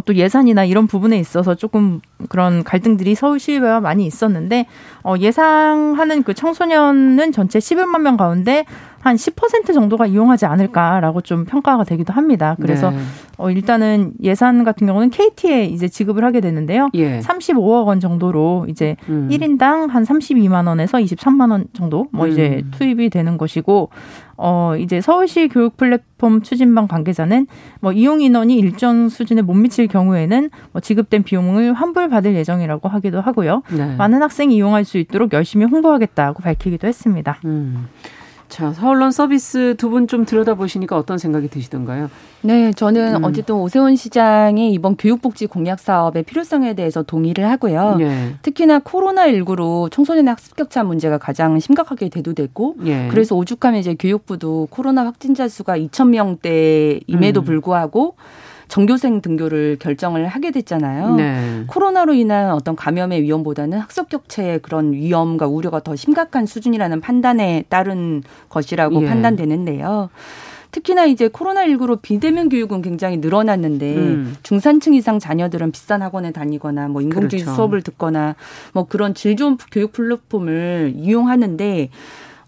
[0.00, 4.66] 또 예산이나 이런 부분에 있어서 조금 그런 갈등들이 서울시와 많이 있었는데
[5.02, 8.64] 어, 예상하는 그 청소년은 전체 11만 명 가운데
[9.02, 12.56] 한 10% 정도가 이용하지 않을까라고 좀 평가가 되기도 합니다.
[12.60, 12.98] 그래서 네.
[13.36, 16.88] 어, 일단은 예산 같은 경우는 KT에 이제 지급을 하게 되는데요.
[16.94, 17.18] 예.
[17.18, 19.28] 35억 원 정도로 이제 음.
[19.28, 22.70] 1인당 한 32만 원에서 23만 원 정도 뭐 이제 음.
[22.70, 23.90] 투입이 되는 것이고
[24.44, 27.46] 어, 이제 서울시 교육 플랫폼 추진반 관계자는
[27.80, 33.62] 뭐 이용 인원이 일정 수준에 못 미칠 경우에는 뭐 지급된 비용을 환불받을 예정이라고 하기도 하고요.
[33.70, 33.94] 네.
[33.94, 37.38] 많은 학생이 이용할 수 있도록 열심히 홍보하겠다고 밝히기도 했습니다.
[37.44, 37.88] 음.
[38.52, 42.10] 자, 서울론 서비스 두 분 좀 들여다보시니까 어떤 생각이 드시던가요?
[42.42, 43.24] 네, 저는 음.
[43.24, 47.96] 어쨌든 오세훈 시장의 이번 교육복지 공약 사업의 필요성에 대해서 동의를 하고요.
[48.00, 48.34] 예.
[48.42, 53.08] 특히나 코로나19로 청소년의 학습 격차 문제가 가장 심각하게 대두됐고, 예.
[53.10, 57.44] 그래서 오죽하면 이제 교육부도 코로나 확진자 수가 2천 명대임에도 음.
[57.44, 58.16] 불구하고
[58.72, 61.16] 전교생 등교를 결정을 하게 됐잖아요.
[61.16, 61.64] 네.
[61.66, 68.22] 코로나로 인한 어떤 감염의 위험보다는 학습 격차의 그런 위험과 우려가 더 심각한 수준이라는 판단에 따른
[68.48, 69.06] 것이라고 예.
[69.06, 70.08] 판단되는데요.
[70.70, 74.36] 특히나 이제 코로나19로 비대면 교육은 굉장히 늘어났는데 음.
[74.42, 77.54] 중산층 이상 자녀들은 비싼 학원에 다니거나 뭐 인공지능 그렇죠.
[77.54, 78.36] 수업을 듣거나
[78.72, 81.90] 뭐 그런 질 좋은 교육 플랫폼을 이용하는데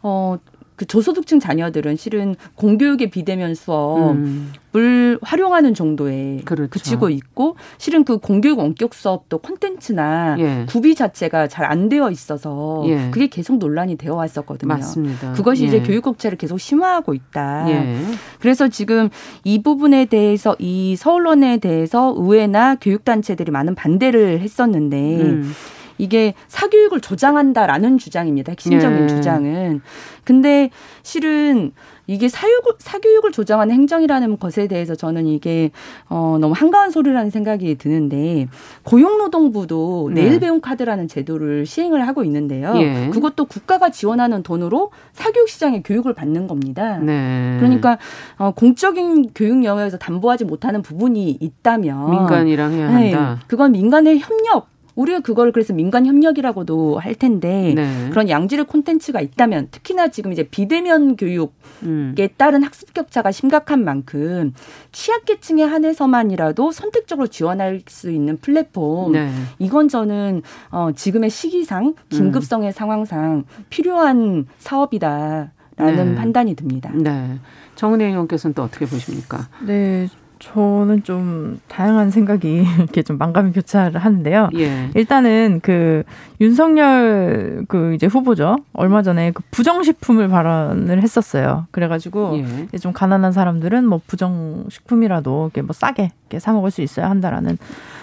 [0.02, 0.38] 어
[0.76, 5.18] 그 저소득층 자녀들은 실은 공교육의 비대면 수업을 음.
[5.22, 6.68] 활용하는 정도에 그렇죠.
[6.70, 10.66] 그치고 있고 실은 그 공교육 원격 수업도 콘텐츠나 예.
[10.68, 13.08] 구비 자체가 잘 안 되어 있어서 예.
[13.10, 14.68] 그게 계속 논란이 되어 왔었거든요.
[14.68, 15.32] 맞습니다.
[15.32, 15.68] 그것이 예.
[15.68, 17.70] 이제 교육 격차를 계속 심화하고 있다.
[17.70, 17.96] 예.
[18.38, 19.08] 그래서 지금
[19.44, 25.52] 이 부분에 대해서 이 서울론에 대해서 의회나 교육 단체들이 많은 반대를 했었는데 음.
[25.98, 28.52] 이게 사교육을 조장한다라는 주장입니다.
[28.52, 29.08] 핵심적인 예.
[29.08, 29.82] 주장은.
[30.24, 30.70] 근데
[31.02, 31.72] 실은
[32.06, 35.70] 이게 사교육, 사교육을 조장하는 행정이라는 것에 대해서 저는 이게
[36.08, 38.48] 어, 너무 한가한 소리라는 생각이 드는데
[38.82, 40.24] 고용노동부도 네.
[40.24, 42.74] 내일 배움 카드라는 제도를 시행을 하고 있는데요.
[42.76, 43.10] 예.
[43.10, 46.98] 그것도 국가가 지원하는 돈으로 사교육 시장에 교육을 받는 겁니다.
[46.98, 47.56] 네.
[47.58, 47.98] 그러니까
[48.36, 53.34] 어, 공적인 교육 영역에서 담보하지 못하는 부분이 있다면 민간이랑 해야 한다.
[53.38, 58.10] 네, 그건 민간의 협력 우리가 그걸 그래서 민간 협력이라고도 할 텐데 네.
[58.10, 61.50] 그런 양질의 콘텐츠가 있다면 특히나 지금 이제 비대면 교육에
[61.82, 62.14] 음.
[62.36, 64.52] 따른 학습 격차가 심각한 만큼
[64.92, 69.30] 취약계층에 한해서만이라도 선택적으로 지원할 수 있는 플랫폼 네.
[69.58, 72.72] 이건 저는 어 지금의 시기상 긴급성의 음.
[72.72, 76.14] 상황상 필요한 사업이다라는 네.
[76.14, 76.90] 판단이 듭니다.
[76.94, 77.38] 네.
[77.74, 79.48] 정은혜 의원께서는 또 어떻게 보십니까?
[79.66, 80.08] 네.
[80.44, 84.50] 저는 좀 다양한 생각이 이렇게 좀 만감이 교차를 하는데요.
[84.56, 84.90] 예.
[84.94, 86.02] 일단은 그
[86.40, 88.56] 윤석열 그 이제 후보죠.
[88.74, 91.66] 얼마 전에 그 부정식품을 발언을 했었어요.
[91.70, 92.78] 그래가지고 예.
[92.78, 97.56] 좀 가난한 사람들은 뭐 부정식품이라도 이렇게 뭐 싸게 이렇게 사 먹을 수 있어야 한다라는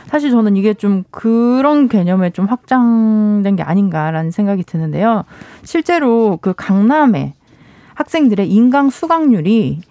[0.07, 5.25] 사실 저는 이게 좀 그런 개념에 좀 확장된 게 아닌가라는 생각이 드는데요.
[5.63, 7.35] 실제로 그 강남에
[7.93, 9.81] 학생들의 인강 수강률이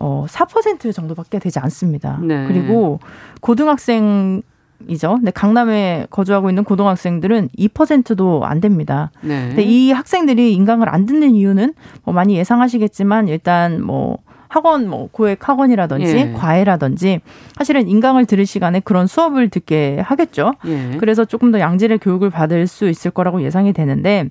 [0.00, 2.18] 어, 4% 정도밖에 되지 않습니다.
[2.22, 2.46] 네.
[2.48, 2.98] 그리고
[3.40, 4.42] 고등학생
[4.88, 5.16] 이죠.
[5.16, 9.10] 근데 강남에 거주하고 있는 고등학생들은 2%도 안 됩니다.
[9.20, 9.48] 네.
[9.48, 15.46] 근데 이 학생들이 인강을 안 듣는 이유는 뭐 많이 예상하시겠지만 일단 뭐 학원 뭐 고액
[15.46, 16.32] 학원이라든지 예.
[16.32, 17.20] 과외라든지
[17.56, 20.52] 사실은 인강을 들을 시간에 그런 수업을 듣게 하겠죠.
[20.66, 20.96] 예.
[20.98, 24.28] 그래서 조금 더 양질의 교육을 받을 수 있을 거라고 예상이 되는데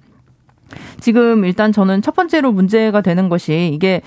[1.00, 4.02] 지금 일단 저는 첫 번째로 문제가 되는 것이 이게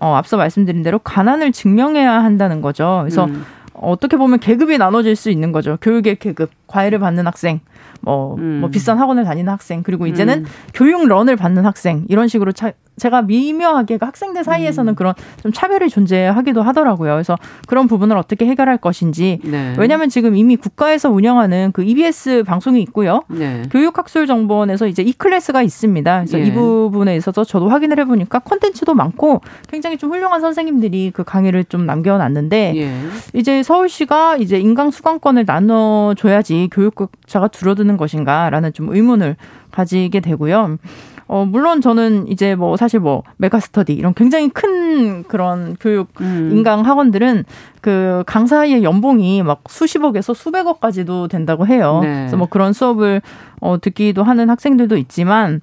[0.00, 3.00] 어, 앞서 말씀드린 대로 가난을 증명해야 한다는 거죠.
[3.02, 3.44] 그래서 음.
[3.74, 5.78] 어떻게 보면 계급이 나눠질 수 있는 거죠.
[5.80, 7.60] 교육의 계급, 과외를 받는 학생,
[8.00, 8.58] 뭐, 음.
[8.60, 10.46] 뭐 비싼 학원을 다니는 학생, 그리고 이제는 음.
[10.74, 14.94] 교육런을 받는 학생, 이런 식으로 차, 제가 미묘하게 그 학생들 사이에서는 음.
[14.94, 17.14] 그런 좀 차별이 존재하기도 하더라고요.
[17.14, 17.36] 그래서
[17.66, 19.40] 그런 부분을 어떻게 해결할 것인지.
[19.42, 19.74] 네.
[19.78, 23.22] 왜냐하면 지금 이미 국가에서 운영하는 그 EBS 방송이 있고요.
[23.28, 23.62] 네.
[23.70, 26.18] 교육학술정보원에서 이제 이 클래스가 있습니다.
[26.18, 26.44] 그래서 예.
[26.44, 31.86] 이 부분에 있어서 저도 확인을 해보니까 콘텐츠도 많고 굉장히 좀 훌륭한 선생님들이 그 강의를 좀
[31.86, 32.92] 남겨놨는데 예.
[33.32, 39.36] 이제 서울시가 이제 인강 수강권을 나눠줘야지 교육자가 줄어드는 것인가라는 좀 의문을
[39.70, 40.78] 가지게 되고요.
[41.26, 46.50] 어, 물론 저는 이제 뭐 사실 뭐 메가스터디 이런 굉장히 큰 그런 교육 음.
[46.52, 47.44] 인강 학원들은
[47.80, 52.00] 그 강사의 연봉이 막 수십억에서 수백억까지도 된다고 해요.
[52.02, 52.08] 네.
[52.08, 53.22] 그래서 뭐 그런 수업을
[53.60, 55.60] 어, 듣기도 하는 학생들도 있지만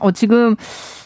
[0.00, 0.56] 어, 지금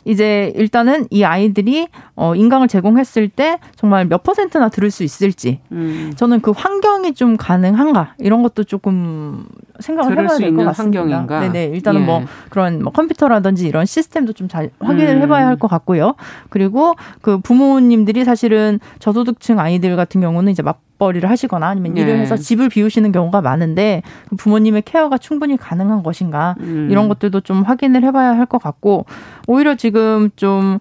[0.04, 6.12] 이제 일단은 이 아이들이 어, 인강을 제공했을 때 정말 몇 퍼센트나 들을 수 있을지 음.
[6.16, 9.44] 저는 그 환경이 좀 가능한가 이런 것도 조금
[9.80, 11.00] 생각을 해봐야 될 것 같습니다.
[11.00, 11.40] 환경인가?
[11.40, 12.20] 네네 일단은 뭐 예.
[12.20, 15.22] 뭐 그런 뭐 컴퓨터라든지 이런 시스템도 좀 잘 확인을 음.
[15.22, 16.14] 해봐야 할 것 같고요.
[16.50, 22.00] 그리고 그 부모님들이 사실은 저소득층 아이들 같은 경우는 이제 막 맞벌이를 하시거나 아니면 네.
[22.02, 26.88] 일을 해서 집을 비우시는 경우가 많은데 그 부모님의 케어가 충분히 가능한 것인가 음.
[26.90, 29.06] 이런 것들도 좀 확인을 해봐야 할 것 같고
[29.48, 30.78] 오히려 지금 좀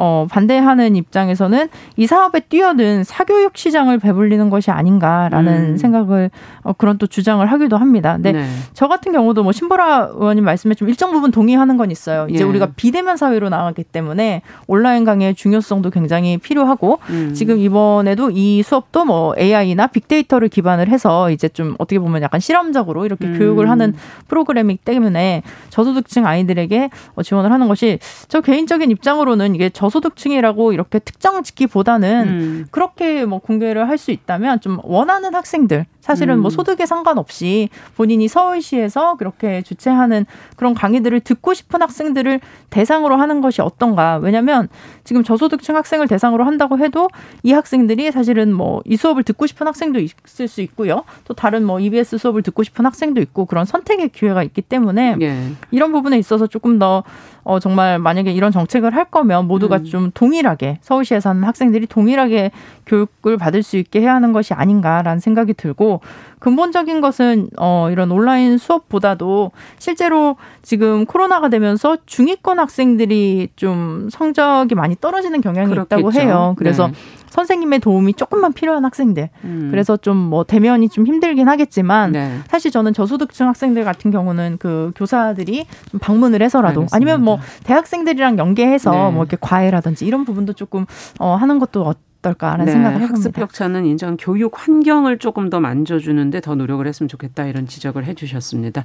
[0.00, 5.76] 어, 반대하는 입장에서는 이 사업에 뛰어든 사교육 시장을 배불리는 것이 아닌가라는 음.
[5.76, 6.30] 생각을
[6.62, 8.12] 어, 그런 또 주장을 하기도 합니다.
[8.12, 8.46] 근데 네.
[8.72, 12.28] 저 같은 경우도 뭐 신보라 의원님 말씀에 좀 일정 부분 동의하는 건 있어요.
[12.30, 12.48] 이제 예.
[12.48, 17.34] 우리가 비대면 사회로 나가기 때문에 온라인 강의의 중요성도 굉장히 필요하고 음.
[17.34, 22.38] 지금 이번에도 이 수업도 뭐 AI 나 빅데이터를 기반을 해서 이제 좀 어떻게 보면 약간
[22.40, 23.38] 실험적으로 이렇게 음.
[23.38, 23.94] 교육을 하는
[24.28, 30.98] 프로그램이기 때문에 저소득층 아이들에게 어, 지원을 하는 것이 저 개인적인 입장으로는 이게 저 저소득층이라고 이렇게
[30.98, 32.66] 특정 짓기보다는 음.
[32.70, 36.42] 그렇게 뭐 공개를 할 수 있다면 좀 원하는 학생들 사실은 뭐 음.
[36.48, 42.40] 뭐 소득에 상관없이 본인이 서울시에서 그렇게 주최하는 그런 강의들을 듣고 싶은 학생들을
[42.70, 44.16] 대상으로 하는 것이 어떤가.
[44.16, 44.68] 왜냐면
[45.04, 47.08] 지금 저소득층 학생을 대상으로 한다고 해도
[47.42, 51.04] 이 학생들이 사실은 뭐 이 수업을 듣고 싶은 학생도 있을 수 있고요.
[51.24, 55.52] 또 다른 뭐 EBS 수업을 듣고 싶은 학생도 있고 그런 선택의 기회가 있기 때문에 예.
[55.70, 57.04] 이런 부분에 있어서 조금 더
[57.48, 59.84] 어, 정말 만약에 이런 정책을 할 거면 모두가 음.
[59.84, 62.50] 좀 동일하게 서울시에 사는 학생들이 동일하게
[62.84, 66.02] 교육을 받을 수 있게 해야 하는 것이 아닌가라는 생각이 들고
[66.40, 74.94] 근본적인 것은 어 이런 온라인 수업보다도 실제로 지금 코로나가 되면서 중위권 학생들이 좀 성적이 많이
[75.00, 76.00] 떨어지는 경향이 그렇겠죠.
[76.00, 76.54] 있다고 해요.
[76.58, 76.92] 그래서 네.
[77.30, 79.28] 선생님의 도움이 조금만 필요한 학생들.
[79.44, 79.68] 음.
[79.70, 82.38] 그래서 좀 뭐 대면이 좀 힘들긴 하겠지만 네.
[82.48, 86.96] 사실 저는 저소득층 학생들 같은 경우는 그 교사들이 좀 방문을 해서라도 알겠습니다.
[86.96, 89.10] 아니면 뭐 대학생들이랑 연계해서 네.
[89.10, 90.84] 뭐 이렇게 과외라든지 이런 부분도 조금
[91.18, 91.86] 어 하는 것도
[92.18, 93.14] 어떨까라는 네, 생각을 해봅니다.
[93.14, 98.84] 학습 격차는 인정 교육 환경을 조금 더 만져주는데 더 노력을 했으면 좋겠다 이런 지적을 해주셨습니다.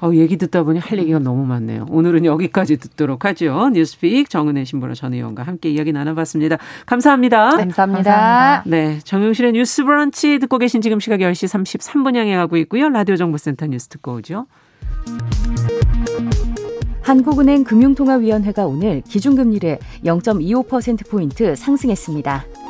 [0.00, 1.86] 어, 얘기 듣다 보니 할 얘기가 너무 많네요.
[1.90, 3.70] 오늘은 여기까지 듣도록 하죠.
[3.72, 6.58] 뉴스픽 정은혜 신보라 전 의원과 함께 이야기 나눠봤습니다.
[6.86, 7.56] 감사합니다.
[7.56, 8.02] 네, 감사합니다.
[8.02, 8.62] 감사합니다.
[8.66, 12.88] 네, 정용실의 뉴스 브런치 듣고 계신 지금 시각 10시 33분 향해 가고 있고요.
[12.88, 14.46] 라디오 정보센터 뉴스 듣고 오죠.
[17.02, 22.63] 한국은행 금융통화위원회가 오늘 기준금리를 0.25%포인트 상승했습니다.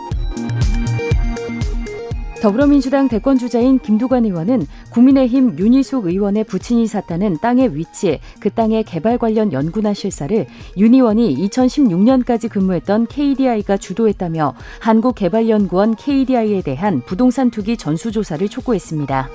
[2.44, 9.16] 더불어민주당 대권 주자인 김두관 의원은 국민의힘 윤희숙 의원의 부친이 샀다는 땅의 위치, 그 땅의 개발
[9.16, 18.46] 관련 연구나 실사를 윤 의원이 2016년까지 근무했던 KDI가 주도했다며 한국개발연구원 KDI에 대한 부동산 투기 전수조사를
[18.46, 19.30] 촉구했습니다.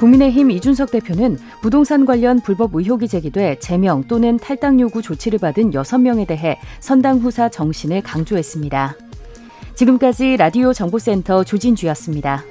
[0.00, 6.26] 국민의힘 이준석 대표는 부동산 관련 불법 의혹이 제기돼 제명 또는 탈당 요구 조치를 받은 6명에
[6.26, 9.07] 대해 선당 후사 정신을 강조했습니다.
[9.78, 12.42] 지금까지 라디오 정보센터 조진주였습니다.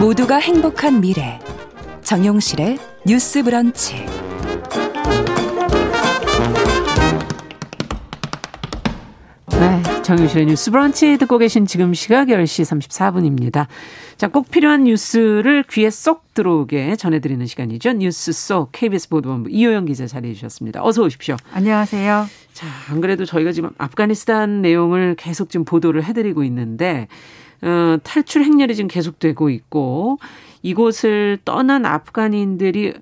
[0.00, 1.38] 모두가 행복한 미래
[2.02, 4.04] 정용실의 뉴스 브런치
[10.02, 13.68] 정용실의 뉴스 브런치 듣고 계신 지금 시각 10시 34분입니다.
[14.16, 17.92] 자, 꼭 필요한 뉴스를 귀에 쏙 들어오게 전해드리는 시간이죠.
[17.92, 20.82] 뉴스 속 KBS 보도본부 이호영 기자 자리해 주셨습니다.
[20.82, 21.36] 어서 오십시오.
[21.52, 22.26] 안녕하세요.
[22.52, 27.06] 자, 안 그래도 저희가 지금 아프가니스탄 내용을 계속 지금 보도를 해드리고 있는데
[27.62, 30.18] 어, 탈출 행렬이 지금 계속되고 있고
[30.62, 32.94] 이곳을 떠난 아프간인들이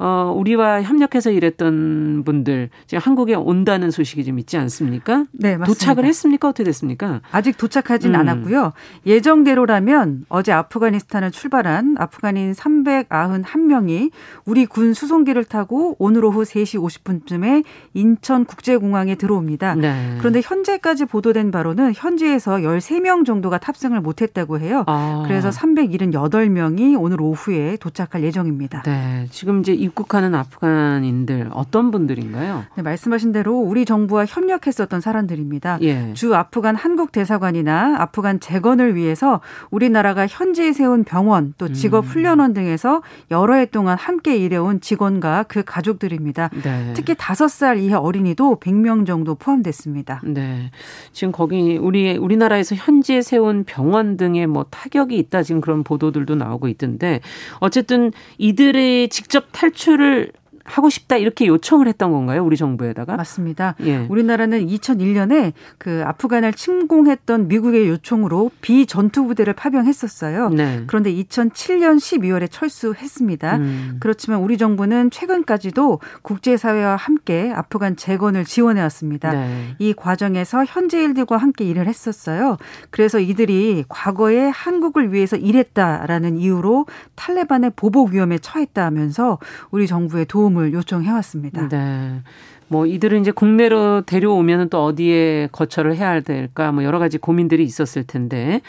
[0.00, 5.24] 어, 우리와 협력해서 일했던 분들 지금 한국에 온다는 소식이 좀 있지 않습니까?
[5.32, 5.66] 네, 맞습니다.
[5.66, 6.48] 도착을 했습니까?
[6.48, 7.20] 어떻게 됐습니까?
[7.32, 8.20] 아직 도착하진 음.
[8.20, 8.72] 않았고요.
[9.06, 14.12] 예정대로라면 어제 아프가니스탄을 출발한 아프간인 391명이
[14.44, 19.74] 우리 군 수송기를 타고 오늘 오후 3시 50분쯤에 인천 국제공항에 들어옵니다.
[19.74, 20.14] 네.
[20.18, 24.84] 그런데 현재까지 보도된 바로는 현지에서 13명 정도가 탑승을 못했다고 해요.
[24.86, 25.24] 아.
[25.26, 28.82] 그래서 378명이 오늘 오후에 도착할 예정입니다.
[28.82, 32.64] 네, 지금 이제 입국하는 아프간인들 어떤 분들인가요?
[32.76, 35.78] 네, 말씀하신 대로 우리 정부와 협력했었던 사람들입니다.
[35.82, 36.12] 예.
[36.14, 42.08] 주 아프간 한국 대사관이나 아프간 재건을 위해서 우리나라가 현지에 세운 병원 또 직업 음.
[42.08, 46.50] 훈련원 등에서 여러 해 동안 함께 일해온 직원과 그 가족들입니다.
[46.62, 46.92] 네.
[46.94, 50.20] 특히 5살 이하 어린이도 100명 정도 포함됐습니다.
[50.24, 50.70] 네.
[51.12, 56.68] 지금 거기 우리 우리나라에서 현지에 세운 병원 등의 뭐 타격이 있다 지금 그런 보도들도 나오고
[56.68, 57.20] 있던데
[57.60, 60.32] 어쨌든 이들의 직접 탈 출을
[60.68, 62.44] 하고 싶다 이렇게 요청을 했던 건가요?
[62.44, 63.16] 우리 정부에다가?
[63.16, 63.74] 맞습니다.
[63.80, 64.06] 예.
[64.08, 70.50] 우리나라는 2001년에 그 아프간을 침공했던 미국의 요청으로 비전투 부대를 파병했었어요.
[70.50, 70.84] 네.
[70.86, 73.56] 그런데 2007년 12월에 철수했습니다.
[73.56, 73.96] 음.
[74.00, 79.32] 그렇지만 우리 정부는 최근까지도 국제 사회와 함께 아프간 재건을 지원해 왔습니다.
[79.32, 79.74] 네.
[79.78, 82.58] 이 과정에서 현지인들과 함께 일을 했었어요.
[82.90, 89.38] 그래서 이들이 과거에 한국을 위해서 일했다라는 이유로 탈레반의 보복 위험에 처했다 하면서
[89.70, 91.68] 우리 정부의 도움을 도움을 요청해 왔습니다.
[91.68, 92.20] 네.
[92.66, 98.04] 뭐 이들은 이제 국내로 데려오면 또 어디에 거처를 해야 될까 뭐 여러 가지 고민들이 있었을
[98.04, 98.60] 텐데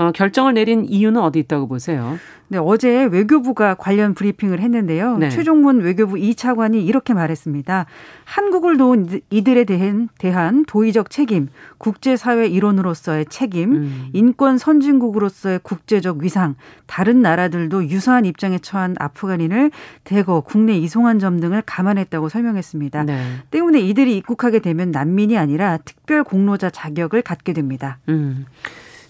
[0.00, 2.18] 어, 결정을 내린 이유는 어디 있다고 보세요?
[2.48, 5.18] 네, 어제 외교부가 관련 브리핑을 했는데요.
[5.18, 5.28] 네.
[5.28, 7.84] 최종문 외교부 2차관이 이렇게 말했습니다.
[8.24, 14.08] 한국을 도운 이들에 대한, 대한 도의적 책임, 국제사회 일원으로서의 책임, 음.
[14.14, 16.54] 인권 선진국으로서의 국제적 위상,
[16.86, 19.70] 다른 나라들도 유사한 입장에 처한 아프간인을
[20.04, 23.04] 대거 국내 이송한 점 등을 감안했다고 설명했습니다.
[23.04, 23.22] 네.
[23.50, 27.98] 때문에 이들이 입국하게 되면 난민이 아니라 특별 공로자 자격을 갖게 됩니다.
[28.08, 28.46] 음.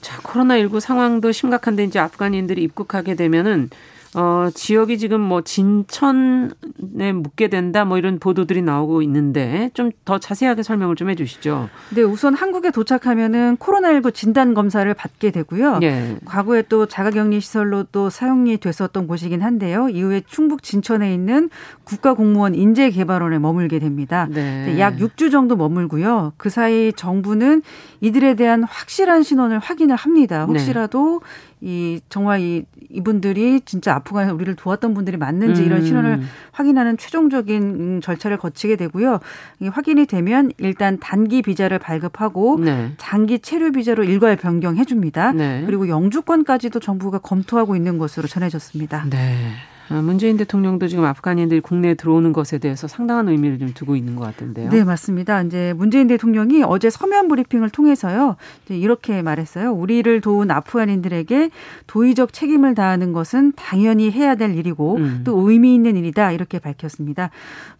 [0.00, 3.70] 자, 코로나19 상황도 심각한데 이제 아프간인들이 입국하게 되면은
[4.14, 10.64] 어, 지역이 지금 뭐 진천에 묵게 된다 뭐 이런 보도들이 나오고 있는데 좀 더 자세하게
[10.64, 11.68] 설명을 좀 해주시죠.
[11.94, 15.78] 네, 우선 한국에 도착하면은 코로나19 진단 검사를 받게 되고요.
[15.82, 16.16] 예.
[16.24, 19.88] 과거에 또 자가격리 시설로 또 사용이 됐었던 곳이긴 한데요.
[19.88, 21.48] 이후에 충북 진천에 있는
[21.84, 24.26] 국가공무원 인재개발원에 머물게 됩니다.
[24.30, 24.80] 네.
[24.80, 26.32] 약 6주 정도 머물고요.
[26.36, 27.62] 그 사이 정부는
[28.00, 30.46] 이들에 대한 확실한 신원을 확인을 합니다.
[30.46, 30.52] 네.
[30.52, 31.50] 혹시라도 네.
[31.62, 35.66] 이 정말 이 이분들이 진짜 아프간에서 우리를 도왔던 분들이 맞는지 음.
[35.66, 36.20] 이런 신원을
[36.52, 39.20] 확인하는 최종적인 절차를 거치게 되고요.
[39.60, 42.92] 이 확인이 되면 일단 단기 비자를 발급하고 네.
[42.98, 45.32] 장기 체류 비자로 일괄 변경해 줍니다.
[45.32, 45.62] 네.
[45.66, 49.06] 그리고 영주권까지도 정부가 검토하고 있는 것으로 전해졌습니다.
[49.10, 49.52] 네.
[49.90, 54.24] 아, 문재인 대통령도 지금 아프간인들이 국내에 들어오는 것에 대해서 상당한 의미를 좀 두고 있는 것
[54.24, 54.70] 같은데요.
[54.70, 55.42] 네, 맞습니다.
[55.42, 58.36] 이제 문재인 대통령이 어제 서면 브리핑을 통해서요.
[58.68, 59.72] 이렇게 말했어요.
[59.72, 61.50] 우리를 도운 아프간인들에게
[61.88, 65.22] 도의적 책임을 다하는 것은 당연히 해야 될 일이고 음.
[65.24, 66.30] 또 의미 있는 일이다.
[66.30, 67.30] 이렇게 밝혔습니다.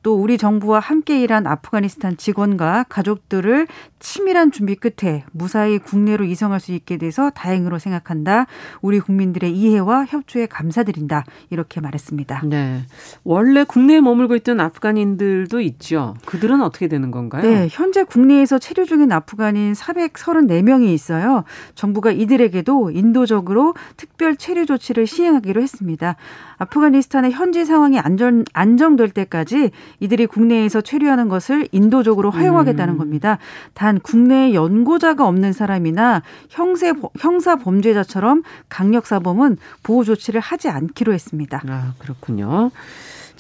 [0.02, 3.68] 또 우리 정부와 함께 일한 아프가니스탄 직원과 가족들을
[4.00, 8.46] 치밀한 준비 끝에 무사히 국내로 이송할 수 있게 돼서 다행으로 생각한다.
[8.82, 11.24] 우리 국민들의 이해와 협조에 감사드린다.
[11.50, 11.99] 이렇게 말했습니다.
[12.00, 12.42] 말했습니다.
[12.44, 12.82] 네.
[13.24, 16.14] 원래 국내에 머물고 있던 아프간인들도 있죠.
[16.26, 17.42] 그들은 어떻게 되는 건가요?
[17.42, 17.68] 네.
[17.70, 21.44] 현재 국내에서 체류 중인 아프간인 434명이 있어요.
[21.74, 26.16] 정부가 이들에게도 인도적으로 특별 체류 조치를 시행하기로 했습니다.
[26.58, 32.98] 아프가니스탄의 현지 상황이 안전, 안정될 때까지 이들이 국내에서 체류하는 것을 인도적으로 허용하겠다는 음.
[32.98, 33.38] 겁니다.
[33.72, 41.62] 단 국내에 연고자가 없는 사람이나 형세, 형사 범죄자처럼 강력 사범은 보호 조치를 하지 않기로 했습니다.
[41.66, 42.70] 아, 그렇군요.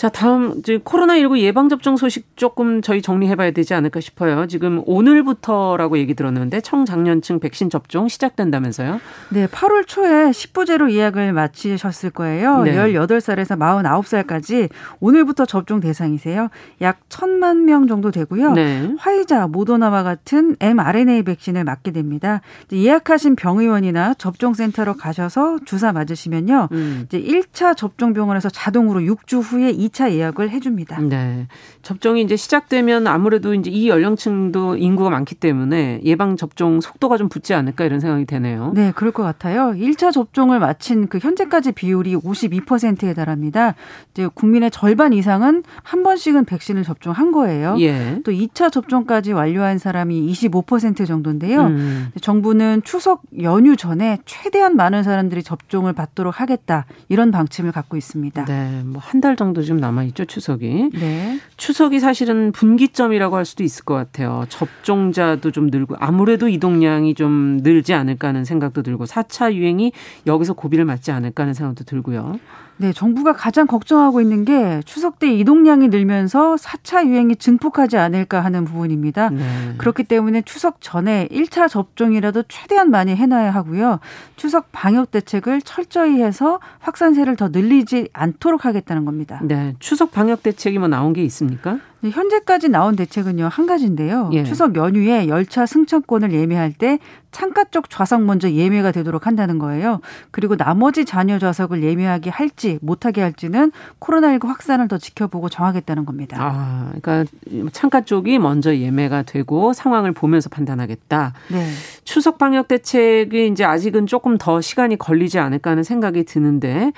[0.00, 4.46] 자, 다음 이제 코로나19 예방 접종 소식 조금 저희 정리해 봐야 되지 않을까 싶어요.
[4.46, 8.98] 지금 오늘부터라고 얘기 들었는데 청장년층 백신 접종 시작된다면서요?
[9.28, 12.62] 네, 8월 초에 10부제로 예약을 마치셨을 거예요.
[12.62, 12.76] 네.
[12.76, 16.48] 18살에서 49살까지 오늘부터 접종 대상이세요.
[16.80, 18.52] 약 1000만 명 정도 되고요.
[18.54, 18.94] 네.
[18.96, 22.40] 화이자, 모더나와 같은 mRNA 백신을 맞게 됩니다.
[22.72, 26.68] 예약하신 병의원이나 접종센터로 가셔서 주사 맞으시면요.
[26.72, 27.02] 음.
[27.04, 31.00] 이제 1차 접종 병원에서 자동으로 6주 후에 2차 예약을 해줍니다.
[31.00, 31.46] 네.
[31.82, 37.54] 접종이 이제 시작되면 아무래도 이제 이 연령층도 인구가 많기 때문에 예방 접종 속도가 좀 붙지
[37.54, 38.72] 않을까 이런 생각이 되네요.
[38.74, 39.72] 네, 그럴 것 같아요.
[39.76, 43.74] 1차 접종을 마친 그 현재까지 비율이 52%에 달합니다.
[44.12, 47.76] 이제 국민의 절반 이상은 한 번씩은 백신을 접종한 거예요.
[47.80, 48.20] 예.
[48.24, 51.66] 또 2차 접종까지 완료한 사람이 25% 정도인데요.
[51.66, 52.10] 음.
[52.20, 58.44] 정부는 추석 연휴 전에 최대한 많은 사람들이 접종을 받도록 하겠다 이런 방침을 갖고 있습니다.
[58.46, 60.90] 네, 뭐 한 달 정도 좀 남아 있죠, 추석이.
[60.92, 61.40] 네.
[61.56, 64.44] 추석이 사실은 분기점이라고 할 수도 있을 것 같아요.
[64.50, 69.92] 접종자도 좀 늘고 아무래도 이동량이 좀 늘지 않을까 하는 생각도 들고 4차 유행이
[70.26, 72.38] 여기서 고비를 맞지 않을까 하는 생각도 들고요.
[72.80, 78.64] 네, 정부가 가장 걱정하고 있는 게 추석 때 이동량이 늘면서 4차 유행이 증폭하지 않을까 하는
[78.64, 79.28] 부분입니다.
[79.28, 79.74] 네.
[79.76, 84.00] 그렇기 때문에 추석 전에 1차 접종이라도 최대한 많이 해놔야 하고요.
[84.36, 89.40] 추석 방역 대책을 철저히 해서 확산세를 더 늘리지 않도록 하겠다는 겁니다.
[89.42, 91.80] 네, 추석 방역 대책이 뭐 나온 게 있습니까?
[92.02, 94.30] 네, 현재까지 나온 대책은요 한 가지인데요.
[94.32, 94.44] 예.
[94.44, 96.98] 추석 연휴에 열차 승차권을 예매할 때
[97.30, 100.00] 창가 쪽 좌석 먼저 예매가 되도록 한다는 거예요.
[100.30, 103.70] 그리고 나머지 잔여 좌석을 예매하게 할지 못하게 할지는
[104.00, 106.36] 코로나19 확산을 더 지켜보고 정하겠다는 겁니다.
[106.40, 107.30] 아, 그러니까
[107.72, 111.34] 창가 쪽이 먼저 예매가 되고 상황을 보면서 판단하겠다.
[111.48, 111.66] 네.
[112.04, 116.92] 추석 방역 대책이 이제 아직은 조금 더 시간이 걸리지 않을까 하는 생각이 드는데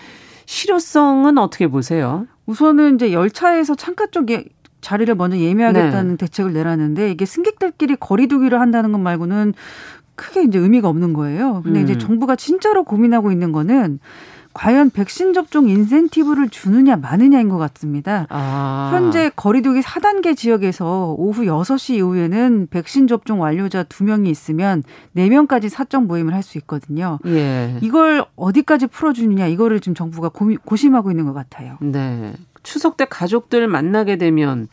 [0.47, 2.27] 실효성은 어떻게 보세요?
[2.47, 4.45] 우선은 이제 열차에서 창가 쪽에
[4.83, 6.17] 자리를 먼저 예매하겠다는 네.
[6.19, 9.55] 대책을 내놨는데 이게 승객들끼리 거리두기를 한다는 것 말고는
[10.15, 11.63] 크게 이제 의미가 없는 거예요.
[11.65, 11.85] 근데 음.
[11.85, 13.99] 이제 정부가 진짜로 고민하고 있는 거는
[14.55, 18.27] 과연 백신 접종 인센티브를 주느냐 마느냐인 것 같습니다.
[18.29, 18.91] 아.
[18.93, 24.83] 현재 거리두기 4단계 지역에서 오후 6시 이후에는 백신 접종 완료자 2명이 있으면
[25.17, 27.19] 4명까지 사적 모임을 할 수 있거든요.
[27.27, 27.79] 예.
[27.81, 31.79] 이걸 어디까지 풀어주느냐 이거를 지금 정부가 고심하고 있는 것 같아요.
[31.81, 32.35] 네.
[32.63, 34.69] 추석 때 가족들 만나게 되면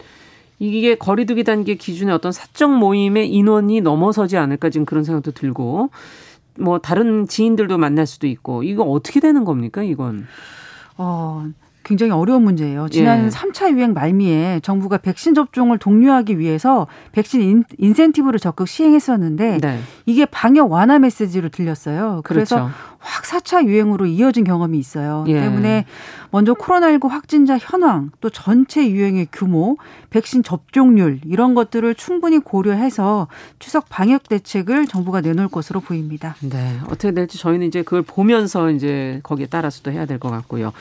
[0.59, 5.89] 이게 거리두기 단계 기준의 어떤 사적 모임의 인원이 넘어서지 않을까 지금 그런 생각도 들고
[6.59, 10.27] 뭐 다른 지인들도 만날 수도 있고 이거 어떻게 되는 겁니까 이건?
[10.97, 11.47] 어.
[11.89, 12.87] 굉장히 어려운 문제예요.
[12.89, 13.29] 지난 예.
[13.29, 19.79] 3차 유행 말미에 정부가 백신 접종을 독려하기 위해서 백신 인, 센티브를 적극 시행했었는데 네.
[20.05, 22.21] 이게 방역 완화 메시지로 들렸어요.
[22.25, 22.73] 그래서 그렇죠.
[22.99, 25.25] 확 4차 유행으로 이어진 경험이 있어요.
[25.27, 25.39] 예.
[25.41, 25.85] 때문에
[26.31, 29.77] 먼저 코로나19 확진자 현황, 또 전체 유행의 규모,
[30.11, 33.27] 백신 접종률 이런 것들을 충분히 고려해서
[33.57, 36.35] 추석 방역 대책을 정부가 내놓을 것으로 보입니다.
[36.41, 36.79] 네.
[36.85, 40.73] 어떻게 될지 저희는 이제 그걸 보면서 이제 거기에 따라서 도 해야 될 것 같고요.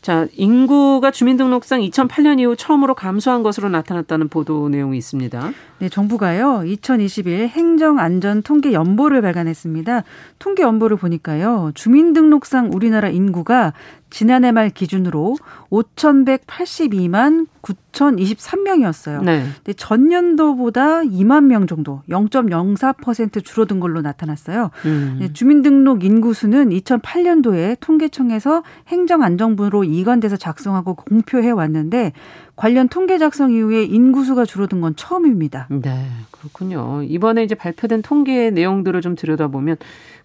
[0.00, 5.52] 자, 인구가 주민등록상 2008년 이후 처음으로 감소한 것으로 나타났다는 보도 내용이 있습니다.
[5.78, 6.64] 네, 정부가요.
[6.66, 10.04] 2021 행정안전 통계 연보를 발간했습니다.
[10.38, 11.63] 통계 연보를 보니까요.
[11.72, 13.72] 주민등록상 우리나라 인구가
[14.14, 15.36] 지난해 말 기준으로
[15.70, 19.24] 5,182만 9,023명이었어요.
[19.24, 19.42] 네.
[19.56, 24.70] 근데 전년도보다 2만 명 정도, 0.04% 줄어든 걸로 나타났어요.
[24.84, 25.16] 음.
[25.18, 32.12] 네, 주민등록 인구수는 2008년도에 통계청에서 행정안정부로 이관돼서 작성하고 공표해 왔는데
[32.54, 35.66] 관련 통계 작성 이후에 인구수가 줄어든 건 처음입니다.
[35.70, 37.02] 네, 그렇군요.
[37.02, 39.76] 이번에 이제 발표된 통계 내용들을 좀 들여다보면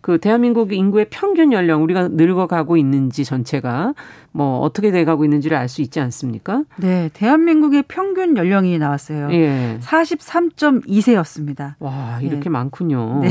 [0.02, 3.94] 그 대한민국 인구의 평균 연령 우리가 늙어가고 있는지 전체가
[4.32, 6.64] 뭐 어떻게 돼가고 있는지를 알 수 있지 않습니까?
[6.78, 9.32] 네, 대한민국의 평균 연령이 나왔어요.
[9.34, 9.78] 예.
[9.82, 11.76] 43.2세였습니다.
[11.80, 12.50] 와, 이렇게 네.
[12.50, 13.20] 많군요.
[13.22, 13.30] 네.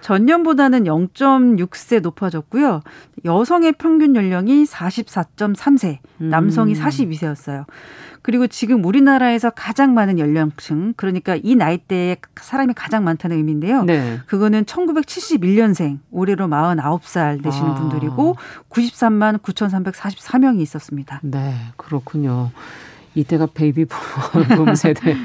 [0.00, 2.80] 전년보다는 0.6세 높아졌고요.
[3.24, 6.80] 여성의 평균 연령이 44.3세, 남성이 음.
[6.80, 7.64] 42세였어요.
[8.22, 13.84] 그리고 지금 우리나라에서 가장 많은 연령층, 그러니까 이 나이대에 사람이 가장 많다는 의미인데요.
[13.84, 14.18] 네.
[14.26, 17.74] 그거는 1971년생, 올해로 49살 되시는 아.
[17.74, 18.36] 분들이고
[18.70, 21.20] 93만 9,344명이 있었습니다.
[21.22, 22.50] 네, 그렇군요.
[23.14, 25.16] 이때가 베이비 붐 세대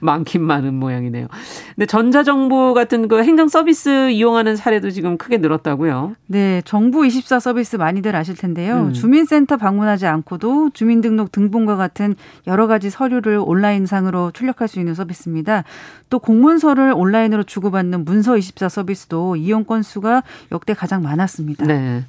[0.00, 1.26] 많긴 많은 모양이네요.
[1.74, 6.14] 근데 전자정부 같은 그 행정 서비스 이용하는 사례도 지금 크게 늘었다고요?
[6.26, 8.88] 네, 정부 24 서비스 많이들 아실 텐데요.
[8.88, 8.92] 음.
[8.92, 12.14] 주민센터 방문하지 않고도 주민등록 등본과 같은
[12.46, 15.64] 여러 가지 서류를 온라인상으로 출력할 수 있는 서비스입니다.
[16.10, 20.22] 또 공문서를 온라인으로 주고받는 문서 24 서비스도 이용 건수가
[20.52, 21.66] 역대 가장 많았습니다.
[21.66, 22.04] 네.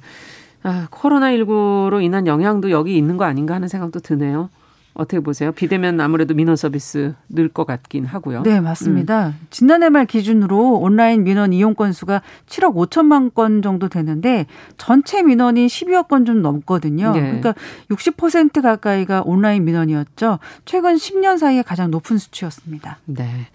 [0.64, 4.48] 아, 코로나19로 인한 영향도 여기 있는 거 아닌가 하는 생각도 드네요.
[4.94, 5.52] 어떻게 보세요?
[5.52, 8.42] 비대면 아무래도 민원 서비스 늘 것 같긴 하고요.
[8.42, 9.28] 네, 맞습니다.
[9.28, 9.46] 음.
[9.50, 16.08] 지난해 말 기준으로 온라인 민원 이용 건수가 7억 5천만 건 정도 되는데 전체 민원이 12억
[16.08, 17.12] 건 좀 넘거든요.
[17.12, 17.20] 네.
[17.20, 17.54] 그러니까
[17.90, 20.38] 60% 가까이가 온라인 민원이었죠.
[20.64, 22.98] 최근 10년 사이에 가장 높은 수치였습니다.
[23.06, 23.48] 네.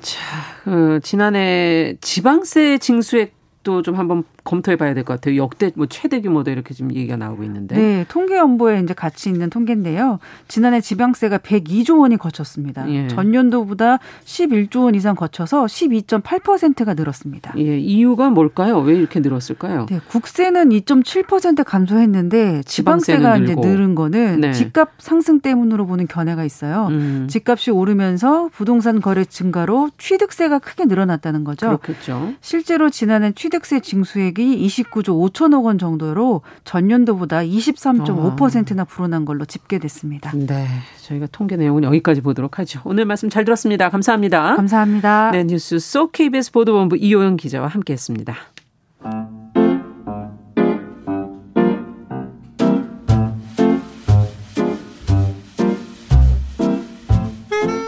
[0.00, 0.20] 자,
[0.64, 3.34] 그 지난해 지방세 징수액
[3.64, 5.36] 또좀 한번 검토해 봐야 될 것 같아요.
[5.36, 7.76] 역대 뭐 최대 규모다 이렇게 지금 얘기가 나오고 있는데.
[7.76, 10.18] 네, 통계 연보에 이제 같이 있는 통계인데요.
[10.48, 12.90] 지난해 지방세가 102조 원이 거쳤습니다.
[12.90, 13.08] 예.
[13.08, 17.52] 전년도보다 11조 원 이상 거쳐서 12.8%가 늘었습니다.
[17.58, 18.78] 예, 이유가 뭘까요?
[18.78, 19.86] 왜 이렇게 늘었을까요?
[19.90, 24.52] 네, 국세는 2.7% 감소했는데 지방세가 이제 늘은 거는 네.
[24.52, 26.86] 집값 상승 때문으로 보는 견해가 있어요.
[26.90, 27.26] 음.
[27.28, 31.66] 집값이 오르면서 부동산 거래 증가로 취득세가 크게 늘어났다는 거죠.
[31.66, 32.32] 그렇겠죠.
[32.40, 40.30] 실제로 지난해 취득세 징수액이 소득이 29조 5천억 원 정도로 전년도보다 23.5%나 불어난 걸로 집계됐습니다.
[40.34, 40.66] 네.
[41.02, 42.80] 저희가 통계 내용은 여기까지 보도록 하죠.
[42.84, 43.90] 오늘 말씀 잘 들었습니다.
[43.90, 44.54] 감사합니다.
[44.54, 45.32] 감사합니다.
[45.32, 48.34] 네, 뉴스 속 KBS 보도본부 이호영 기자와 함께 했습니다.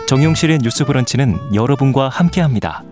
[0.07, 2.83] 정용실의 뉴스 브런치는 여러분과 함께합니다.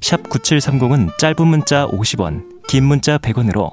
[0.00, 3.72] 샵 9730은 짧은 문자 50원, 긴 문자 100원으로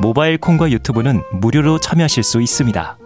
[0.00, 2.98] 모바일 콩과 유튜브는 무료로 참여하실 수 있습니다.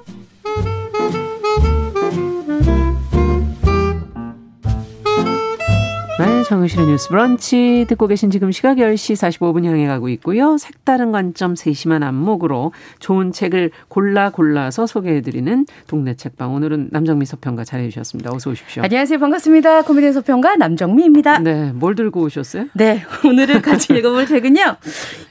[6.19, 10.57] 네, 정유실의 뉴스 브런치 듣고 계신 지금 시각 10시 45분 향해 가고 있고요.
[10.57, 16.55] 색다른 관점 세심한 안목으로 좋은 책을 골라 골라서 소개해드리는 동네 책방.
[16.55, 18.33] 오늘은 남정미 서평가 잘해 주셨습니다.
[18.33, 18.83] 어서 오십시오.
[18.83, 19.19] 안녕하세요.
[19.19, 19.83] 반갑습니다.
[19.83, 21.41] 코미디 서평가 남정미입니다.
[21.41, 22.69] 네, 뭘 들고 오셨어요?
[22.73, 24.77] 네, 오늘은 같이 읽어볼 책은요.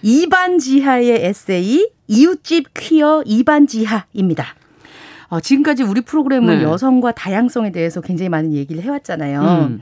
[0.03, 4.45] 이반지하의 에세이 이웃집 퀴어 이반지하입니다.
[5.29, 6.63] 어, 지금까지 우리 프로그램은 네.
[6.63, 9.41] 여성과 다양성에 대해서 굉장히 많은 얘기를 해왔잖아요.
[9.41, 9.81] 음.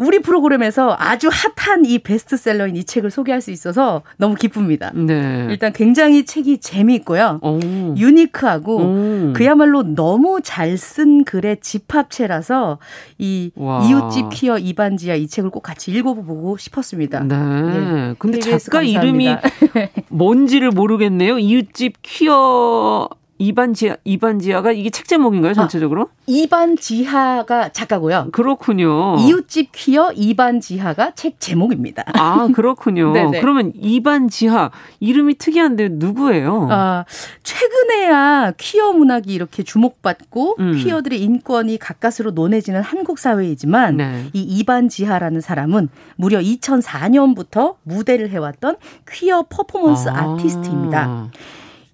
[0.00, 4.90] 우리 프로그램에서 아주 핫한 이 베스트셀러인 이 책을 소개할 수 있어서 너무 기쁩니다.
[4.94, 5.46] 네.
[5.50, 7.38] 일단 굉장히 책이 재미있고요.
[7.42, 7.58] 오.
[7.96, 9.32] 유니크하고 오.
[9.34, 12.78] 그야말로 너무 잘 쓴 글의 집합체라서
[13.18, 13.84] 이 와.
[13.84, 17.20] 이웃집 퀴어 이반지야 이 책을 꼭 같이 읽어보고 싶었습니다.
[17.24, 17.36] 네.
[17.36, 18.14] 네.
[18.18, 19.02] 근데 작가 감사합니다.
[19.02, 19.36] 이름이
[20.08, 21.38] 뭔지를 모르겠네요.
[21.38, 23.08] 이웃집 퀴어
[23.40, 26.02] 이반지하 이반지하가 이게 책 제목인가요 전체적으로?
[26.02, 28.28] 아, 이반지하가 작가고요.
[28.32, 29.16] 그렇군요.
[29.18, 32.04] 이웃집 퀴어 이반지하가 책 제목입니다.
[32.14, 33.12] 아 그렇군요.
[33.40, 34.70] 그러면 이반지하
[35.00, 36.68] 이름이 특이한데 누구예요?
[36.70, 37.04] 아
[37.42, 40.72] 최근에야 퀴어 문학이 이렇게 주목받고 음.
[40.76, 44.26] 퀴어들의 인권이 가까스로 논해지는 한국 사회이지만 네.
[44.34, 48.76] 이 이반지하라는 사람은 무려 2004년부터 무대를 해왔던
[49.08, 50.34] 퀴어 퍼포먼스 아.
[50.34, 51.30] 아티스트입니다.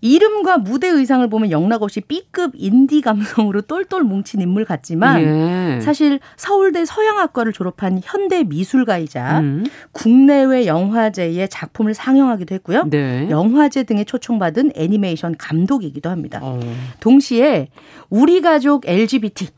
[0.00, 5.80] 이름과 무대 의상을 보면 영락없이 B급 인디 감성으로 똘똘 뭉친 인물 같지만 예.
[5.80, 9.64] 사실 서울대 서양학과를 졸업한 현대 미술가이자 음.
[9.92, 12.84] 국내외 영화제의 작품을 상영하기도 했고요.
[12.90, 13.28] 네.
[13.30, 16.40] 영화제 등에 초청받은 애니메이션 감독이기도 합니다.
[16.42, 16.60] 어.
[17.00, 17.68] 동시에
[18.10, 19.48] 우리 가족 LGBT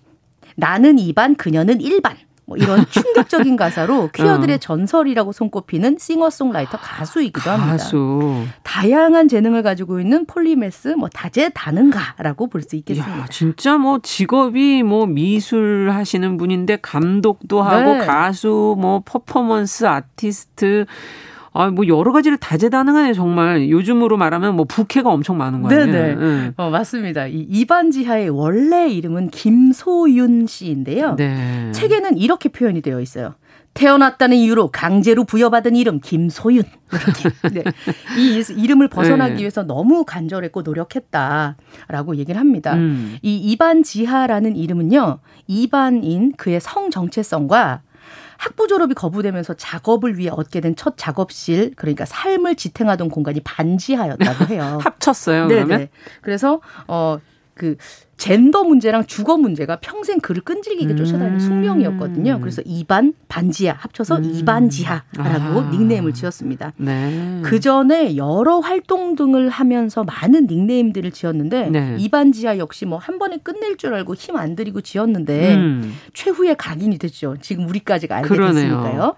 [0.57, 2.17] 나는 2반 그녀는 1반
[2.49, 4.59] 뭐 이런 충격적인 가사로 퀴어들의 어.
[4.59, 7.73] 전설이라고 손꼽히는 싱어송라이터 가수이기도 합니다.
[7.73, 8.45] 가수.
[8.63, 13.19] 다양한 재능을 가지고 있는 폴리메스 뭐 다재다능가라고 볼 수 있겠습니다.
[13.21, 18.07] 야, 진짜 뭐 직업이 뭐 미술 하시는 분인데 감독도 하고 네.
[18.07, 20.87] 가수 뭐 퍼포먼스 아티스트
[21.59, 23.69] 아, 뭐 여러 가지를 다재다능하네 정말.
[23.69, 25.87] 요즘으로 말하면 뭐 부캐가 엄청 많은 거예요.
[25.87, 26.15] 네네.
[26.15, 26.53] 네.
[26.57, 27.27] 어, 맞습니다.
[27.27, 31.17] 이 이반지하의 원래 이름은 김소윤 씨인데요.
[31.17, 31.73] 네.
[31.73, 33.35] 책에는 이렇게 표현이 되어 있어요.
[33.75, 36.63] 태어났다는 이유로 강제로 부여받은 이름 김소윤.
[37.53, 37.65] 네.
[38.17, 39.41] 이 이름을 벗어나기 네.
[39.41, 42.75] 위해서 너무 간절했고 노력했다라고 얘기를 합니다.
[42.75, 43.17] 음.
[43.23, 45.19] 이 이반지하라는 이름은요.
[45.49, 47.83] 이반인 그의 성 정체성과
[48.39, 54.79] 학부 졸업이 거부되면서 작업을 위해 얻게 된 첫 작업실 그러니까 삶을 지탱하던 공간이 반지하였다고 해요.
[54.83, 55.49] 합쳤어요.
[55.49, 55.89] 그러면 네네.
[56.23, 57.19] 그래서 어
[57.59, 57.77] 그
[58.17, 61.39] 젠더 문제랑 주거 문제가 평생 그를 끈질기게 쫓아다니는 음.
[61.41, 62.41] 숙명이었거든요.
[62.41, 64.25] 그래서 이반 반지하 합쳐서 음.
[64.25, 65.71] 이반지하라고 아.
[65.71, 66.73] 닉네임을 지었습니다.
[66.79, 67.41] 네.
[67.45, 71.97] 그 전에 여러 활동 등을 하면서 많은 닉네임들을 지었는데 네.
[71.99, 75.95] 이반지하 역시 뭐 한 번에 끝낼 줄 알고 힘 안 들이고 지었는데 음.
[76.15, 77.37] 최후의 각인이 됐죠.
[77.41, 78.55] 지금 우리까지가 알게 그러네요.
[78.55, 79.15] 됐으니까요.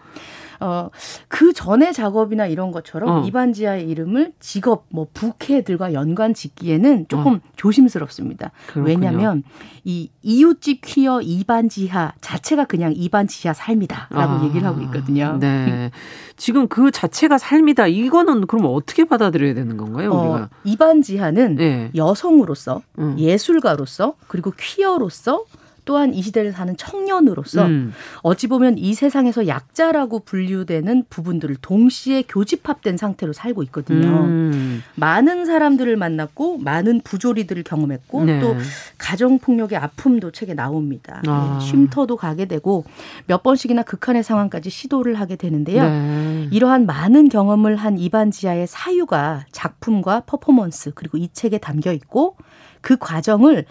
[0.61, 0.91] 어,
[1.29, 3.27] 그 전에 작업이나 이런 것처럼 어.
[3.27, 7.41] 이반지하의 이름을 직업, 뭐, 부캐들과 연관 짓기에는 조금 어.
[7.57, 8.53] 조심스럽습니다.
[8.67, 8.87] 그렇군요.
[8.87, 9.43] 왜냐하면
[9.85, 14.45] 이 이웃집 퀴어 이반지하 자체가 그냥 이반지하 삶이다라고 아.
[14.45, 15.39] 얘기를 하고 있거든요.
[15.41, 15.91] 네.
[16.37, 17.87] 지금 그 자체가 삶이다.
[17.87, 20.51] 이거는 그럼 어떻게 받아들여야 되는 건가요, 어, 우리가?
[20.65, 21.91] 이반지하는 네.
[21.95, 23.19] 여성으로서, 음.
[23.19, 25.45] 예술가로서, 그리고 퀴어로서
[25.91, 27.93] 또한 이 시대를 사는 청년으로서 음.
[28.23, 34.07] 어찌 보면 이 세상에서 약자라고 분류되는 부분들을 동시에 교집합된 상태로 살고 있거든요.
[34.07, 34.85] 음.
[34.95, 38.39] 많은 사람들을 만났고 많은 부조리들을 경험했고 네.
[38.39, 38.55] 또
[38.99, 41.23] 가정 폭력의 아픔도 책에 나옵니다.
[41.27, 41.59] 아.
[41.59, 42.85] 네, 쉼터도 가게 되고
[43.27, 45.83] 몇 번씩이나 극한의 상황까지 시도를 하게 되는데요.
[45.83, 46.49] 네.
[46.53, 52.37] 이러한 많은 경험을 한 이반지아의 사유가 작품과 퍼포먼스 그리고 이 책에 담겨 있고
[52.81, 53.65] 그 과정을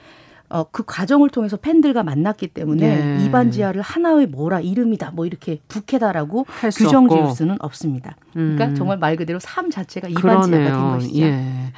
[0.50, 3.26] 어, 그 과정을 통해서 팬들과 만났기 때문에 네.
[3.26, 6.46] 이반지하를 하나의 뭐라 이름이다 뭐 이렇게 북해다라고
[6.76, 8.16] 규정 지을 수는 없습니다.
[8.34, 8.76] 그러니까 음.
[8.76, 11.22] 정말 말 그대로 삶 자체가 이반지하가 된 것이죠.
[11.22, 11.74] 예.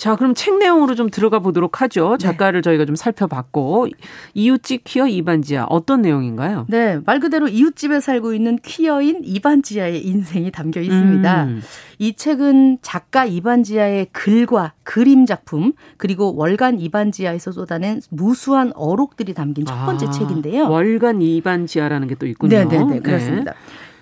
[0.00, 2.12] 자, 그럼 책 내용으로 좀 들어가 보도록 하죠.
[2.12, 2.24] 네.
[2.24, 2.70] 작가를 네.
[2.70, 3.88] 저희가 좀 살펴봤고
[4.32, 6.64] 이웃집 퀴어 이반지아 어떤 내용인가요?
[6.70, 11.44] 네, 말 그대로 이웃집에 살고 있는 퀴어인 이반지아의 인생이 담겨 있습니다.
[11.44, 11.60] 음.
[11.98, 19.84] 이 책은 작가 이반지아의 글과 그림 작품 그리고 월간 이반지아에서 쏟아낸 무수한 어록들이 담긴 첫
[19.84, 20.70] 번째 아, 책인데요.
[20.70, 22.56] 월간 이반지아라는 게 또 있군요.
[22.56, 23.54] 네 네네 네, 네, 네, 그렇습니다.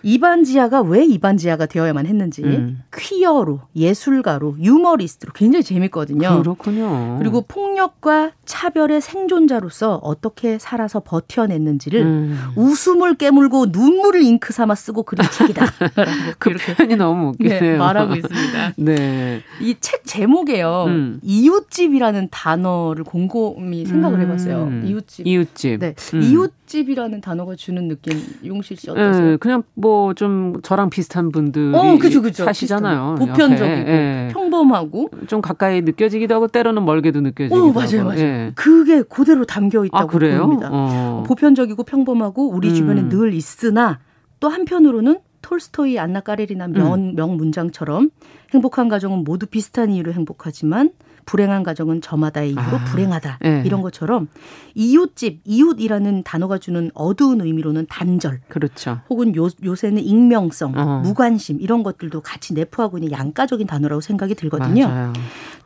[0.08, 0.14] 네.
[0.14, 2.82] 이반지아가 왜 이반지아가 되어야만 했는지 음.
[2.96, 6.40] 퀴어로 예술가로 유머리스트로 굉장히 재밌거든요.
[6.42, 7.16] 그렇군요.
[7.18, 12.38] 그리고 폭력과 차별의 생존자로서 어떻게 살아서 버텨냈는지를 음.
[12.56, 15.66] 웃음을 깨물고 눈물을 잉크 삼아 쓰고 그린 책이다.
[16.38, 17.60] 그 표현이 너무 웃기네요.
[17.60, 18.72] 네, 말하고 있습니다.
[18.78, 19.42] 네.
[19.60, 20.84] 이 책 제목에요.
[20.88, 21.20] 음.
[21.22, 24.64] 이웃집이라는 단어를 곰곰이 생각을 해봤어요.
[24.64, 24.84] 음.
[24.86, 25.26] 이웃집.
[25.26, 25.80] 이웃집.
[25.80, 25.94] 네.
[26.14, 26.22] 음.
[26.22, 29.30] 이웃 집이라는 단어가 주는 느낌 용실 씨 어떠세요?
[29.30, 32.44] 네, 그냥 뭐 좀 저랑 비슷한 분들이 어, 그쵸, 그쵸.
[32.44, 33.16] 사시잖아요.
[33.18, 34.28] 보편적이고 네.
[34.32, 38.04] 평범하고 좀 가까이 느껴지기도 하고 때로는 멀게도 느껴지기도 어, 맞아요, 하고.
[38.10, 38.16] 맞아요.
[38.20, 38.52] 네.
[38.54, 40.68] 그게 그대로 담겨 있다고 아, 보입니다.
[40.70, 41.24] 어.
[41.26, 42.74] 보편적이고 평범하고 우리 음.
[42.74, 43.98] 주변에 늘 있으나
[44.40, 47.14] 또 한편으로는 톨스토이 안나 까레리나 명, 음.
[47.14, 48.10] 명문장처럼
[48.52, 50.90] 행복한 가정은 모두 비슷한 이유로 행복하지만
[51.28, 53.38] 불행한 가정은 저마다의 이유로 아, 불행하다.
[53.42, 53.62] 네.
[53.66, 54.28] 이런 것처럼
[54.74, 58.40] 이웃집, 이웃이라는 단어가 주는 어두운 의미로는 단절.
[58.48, 59.00] 그렇죠.
[59.10, 61.02] 혹은 요, 요새는 익명성, 어.
[61.04, 64.88] 무관심 이런 것들도 같이 내포하고 있는 양가적인 단어라고 생각이 들거든요.
[64.88, 65.12] 맞아요.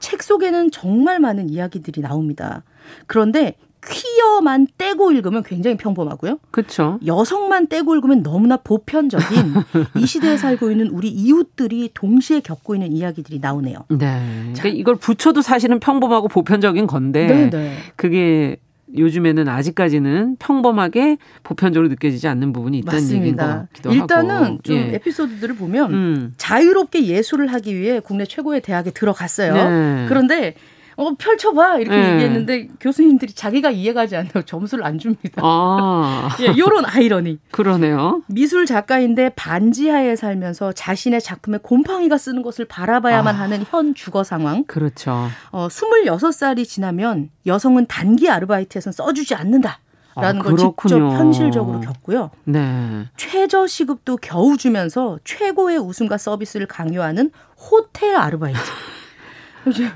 [0.01, 2.65] 책 속에는 정말 많은 이야기들이 나옵니다.
[3.07, 3.57] 그런데
[3.87, 6.39] 퀴어만 떼고 읽으면 굉장히 평범하고요.
[6.51, 6.99] 그렇죠.
[7.05, 9.27] 여성만 떼고 읽으면 너무나 보편적인
[9.99, 13.79] 이 시대에 살고 있는 우리 이웃들이 동시에 겪고 있는 이야기들이 나오네요.
[13.89, 14.23] 네.
[14.55, 17.51] 그러니까 이걸 붙여도 사실은 평범하고 보편적인 건데 네네.
[17.51, 17.77] 네.
[17.97, 18.59] 그게
[18.97, 23.17] 요즘에는 아직까지는 평범하게 보편적으로 느껴지지 않는 부분이 있다는 맞습니다.
[23.25, 24.45] 얘기인 것 같기도 일단은 하고.
[24.45, 24.95] 일단은 좀 예.
[24.97, 26.35] 에피소드들을 보면 음.
[26.37, 29.55] 자유롭게 예술을 하기 위해 국내 최고의 대학에 들어갔어요.
[29.55, 30.07] 네.
[30.09, 30.55] 그런데
[31.03, 32.13] 어 펼쳐봐 이렇게 네.
[32.13, 35.43] 얘기했는데 교수님들이 자기가 이해가지 않아요 점수를 안 줍니다.
[35.43, 36.29] 아.
[36.41, 37.39] 예, 요런 아이러니.
[37.51, 38.23] 그러네요.
[38.29, 43.39] 미술 작가인데 반지하에 살면서 자신의 작품에 곰팡이가 쓰는 것을 바라봐야만 아.
[43.39, 44.65] 하는 현 주거 상황.
[44.65, 45.29] 그렇죠.
[45.51, 49.81] 어 26살이 지나면 여성은 단기 아르바이트에선 써주지 않는다.
[50.15, 52.31] 라는 아, 걸 직접 현실적으로 겪고요.
[52.45, 53.07] 네.
[53.17, 58.59] 최저 시급도 겨우 주면서 최고의 웃음과 서비스를 강요하는 호텔 아르바이트.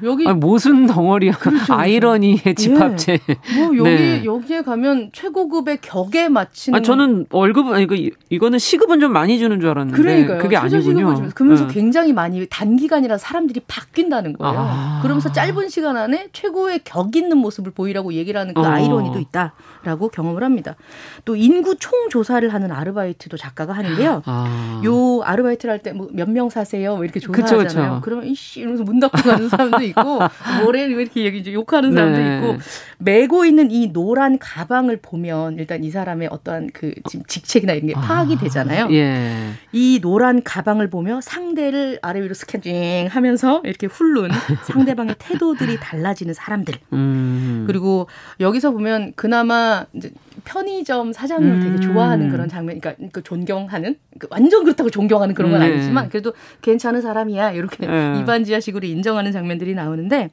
[0.02, 1.32] 여기 아니, 모순 덩어리야.
[1.32, 1.74] 그렇죠, 그렇죠.
[1.74, 3.18] 아이러니의 집합체.
[3.28, 3.36] 예.
[3.58, 4.24] 뭐 여기 네.
[4.24, 6.78] 여기에 가면 최고급의 격에 맞추는.
[6.78, 10.38] 아 저는 월급 아니 그 이거는 시급은 좀 많이 주는 줄 알았는데 그러니까요.
[10.42, 11.30] 그게 아니군요.
[11.34, 11.74] 그러면서 네.
[11.74, 14.54] 굉장히 많이 단기간이라 사람들이 바뀐다는 거예요.
[14.58, 15.00] 아.
[15.02, 18.64] 그러면서 짧은 시간 안에 최고의 격 있는 모습을 보이라고 얘기를 하는 그 어.
[18.64, 20.76] 아이러니도 있다라고 경험을 합니다.
[21.24, 24.22] 또 인구 총 조사를 하는 아르바이트도 작가가 하는데요.
[24.26, 24.82] 아.
[24.84, 26.96] 요 아르바이트를 할 때 뭐 몇 명 사세요?
[26.96, 27.64] 뭐 이렇게 조사하잖아요.
[27.64, 28.00] 그쵸, 그쵸.
[28.02, 30.20] 그러면 이씨 이러면서 문 닫고 가는 사람도 있고
[30.62, 32.36] 뭐래 이렇게 얘기 이제 욕하는 사람도 네.
[32.36, 32.58] 있고
[32.98, 37.94] 메고 있는 이 노란 가방을 보면 일단 이 사람의 어떠한 그 지금 직책이나 이런 게
[37.96, 38.88] 아, 파악이 되잖아요.
[38.92, 39.50] 예.
[39.72, 44.30] 이 노란 가방을 보며 상대를 아래 위로 스캔징 하면서 이렇게 훑는
[44.64, 46.74] 상대방의 태도들이 달라지는 사람들.
[46.92, 47.64] 음.
[47.66, 48.08] 그리고
[48.40, 50.10] 여기서 보면 그나마 이제
[50.44, 51.60] 편의점 사장님을 음.
[51.60, 55.66] 되게 좋아하는 그런 장면, 그러니까 그 존경하는 그 완전 그렇다고 존경하는 그런 건 네.
[55.66, 56.32] 아니지만 그래도
[56.62, 58.20] 괜찮은 사람이야 이렇게 네.
[58.20, 60.30] 이반지하식으로 인정하는 장면들이 나오는데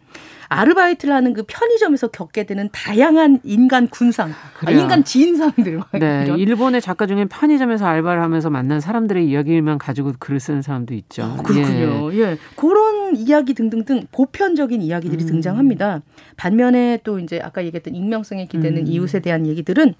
[0.49, 4.31] 아르바이트를 하는 그 편의점에서 겪게 되는 다양한 인간 군상,
[4.65, 5.79] 아, 인간 지인상들.
[5.99, 6.39] 네, 이런.
[6.39, 11.23] 일본의 작가 중에 편의점에서 알바를 하면서 만난 사람들의 이야기만 가지고 글을 쓰는 사람도 있죠.
[11.23, 12.13] 어, 그렇군요.
[12.13, 12.19] 예.
[12.19, 12.37] 예.
[12.55, 15.27] 그런 이야기 등등등 보편적인 이야기들이 음.
[15.27, 16.01] 등장합니다.
[16.37, 18.87] 반면에 또 이제 아까 얘기했던 익명성에 기대는 음.
[18.87, 19.93] 이웃에 대한 얘기들은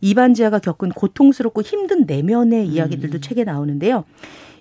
[0.00, 3.20] 이반지아가 겪은 고통스럽고 힘든 내면의 이야기들도 음.
[3.20, 4.04] 책에 나오는데요.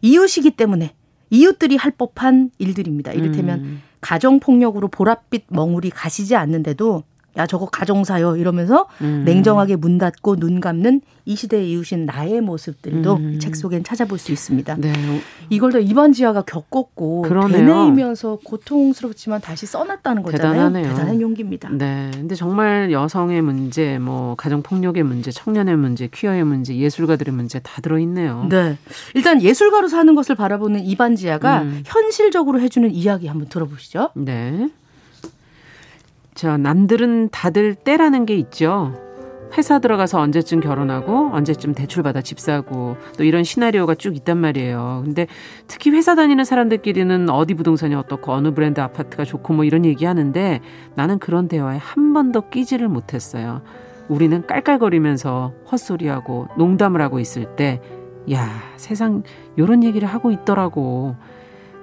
[0.02, 0.94] 이웃이기 때문에
[1.30, 3.14] 이웃들이 할 법한 일들입니다.
[3.14, 3.82] 이를테면 음.
[4.02, 7.04] 가정폭력으로 보랏빛 멍울이 가시지 않는데도
[7.40, 9.24] 야 저거 가정사요 이러면서 음.
[9.26, 13.40] 냉정하게 문 닫고 눈 감는 이 시대의 이웃인 나의 모습들도 음.
[13.40, 14.76] 책 속엔 찾아볼 수 있습니다.
[14.78, 14.92] 네.
[15.50, 20.54] 이걸 다 이반지아가 겪었고 되뇌이면서 고통스럽지만 다시 써놨다는 거잖아요.
[20.54, 20.90] 대단하네요.
[20.90, 21.70] 대단한 용기입니다.
[21.70, 22.12] 네.
[22.14, 27.80] 근데 정말 여성의 문제, 뭐 가정 폭력의 문제, 청년의 문제, 퀴어의 문제, 예술가들의 문제 다
[27.82, 28.48] 들어 있네요.
[28.50, 28.78] 네.
[29.14, 31.84] 일단 예술가로 사는 것을 바라보는 이반지아가 음.
[31.86, 34.10] 현실적으로 해주는 이야기 한번 들어보시죠.
[34.16, 34.70] 네.
[36.40, 38.94] 자, 남들은 다들 때라는 게 있죠.
[39.58, 45.02] 회사 들어가서 언제쯤 결혼하고 언제쯤 대출받아 집 사고 또 이런 시나리오가 쭉 있단 말이에요.
[45.04, 45.28] 근데
[45.68, 50.62] 특히 회사 다니는 사람들끼리는 어디 부동산이 어떻고 어느 브랜드 아파트가 좋고 뭐 이런 얘기 하는데
[50.96, 53.62] 나는 그런 대화에 한 번도 끼지를 못했어요.
[54.08, 57.82] 우리는 깔깔거리면서 헛소리하고 농담을 하고 있을 때
[58.32, 59.24] 야, 세상
[59.58, 61.18] 요런 얘기를 하고 있더라고.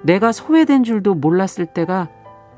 [0.01, 2.09] 내가 소외된 줄도 몰랐을 때가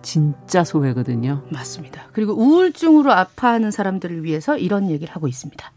[0.01, 1.43] 진짜 소외거든요.
[1.51, 2.03] 맞습니다.
[2.13, 5.71] 그리고 우울증으로 아파하는 사람들을 위해서 이런 얘기를 하고 있습니다.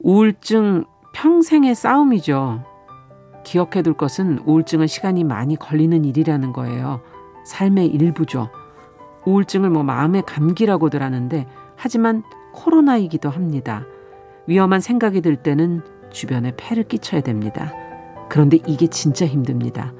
[0.00, 0.84] 우울증
[1.14, 2.64] 평생의 싸움이죠.
[3.44, 7.00] 기억해둘 것은 우울증은 시간이 많이 걸리는 일이라는 거예요.
[7.44, 8.50] 삶의 일부죠.
[9.24, 12.22] 우울증을 뭐 마음의 감기라고들 하는데 하지만
[12.52, 13.84] 코로나이기도 합니다.
[14.46, 17.72] 위험한 생각이 들 때는 주변에 폐를 끼쳐야 됩니다.
[18.28, 19.92] 그런데 이게 진짜 힘듭니다.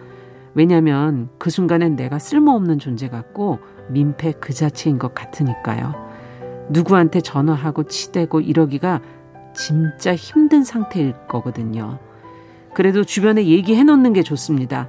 [0.56, 3.58] 왜냐하면 그 순간엔 내가 쓸모없는 존재 같고
[3.90, 5.94] 민폐 그 자체인 것 같으니까요.
[6.70, 9.02] 누구한테 전화하고 치대고 이러기가
[9.54, 11.98] 진짜 힘든 상태일 거거든요.
[12.74, 14.88] 그래도 주변에 얘기해 놓는 게 좋습니다.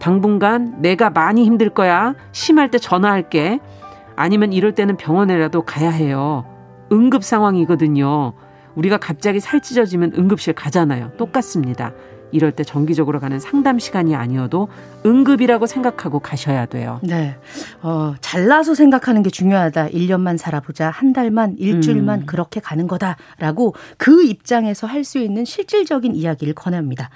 [0.00, 2.16] 당분간 내가 많이 힘들 거야.
[2.32, 3.60] 심할 때 전화할게.
[4.16, 6.44] 아니면 이럴 때는 병원에라도 가야 해요.
[6.90, 8.32] 응급 상황이거든요.
[8.74, 11.12] 우리가 갑자기 살 찢어지면 응급실 가잖아요.
[11.16, 11.92] 똑같습니다.
[12.32, 14.68] 이럴 때 정기적으로 가는 상담 시간이 아니어도
[15.06, 17.00] 응급이라고 생각하고 가셔야 돼요.
[17.02, 17.36] 네.
[17.82, 19.88] 어, 잘나서 생각하는 게 중요하다.
[19.88, 20.90] 1년만 살아보자.
[20.90, 22.26] 한 달만, 일주일만 음.
[22.26, 27.10] 그렇게 가는 거다라고 그 입장에서 할 수 있는 실질적인 이야기를 권합니다.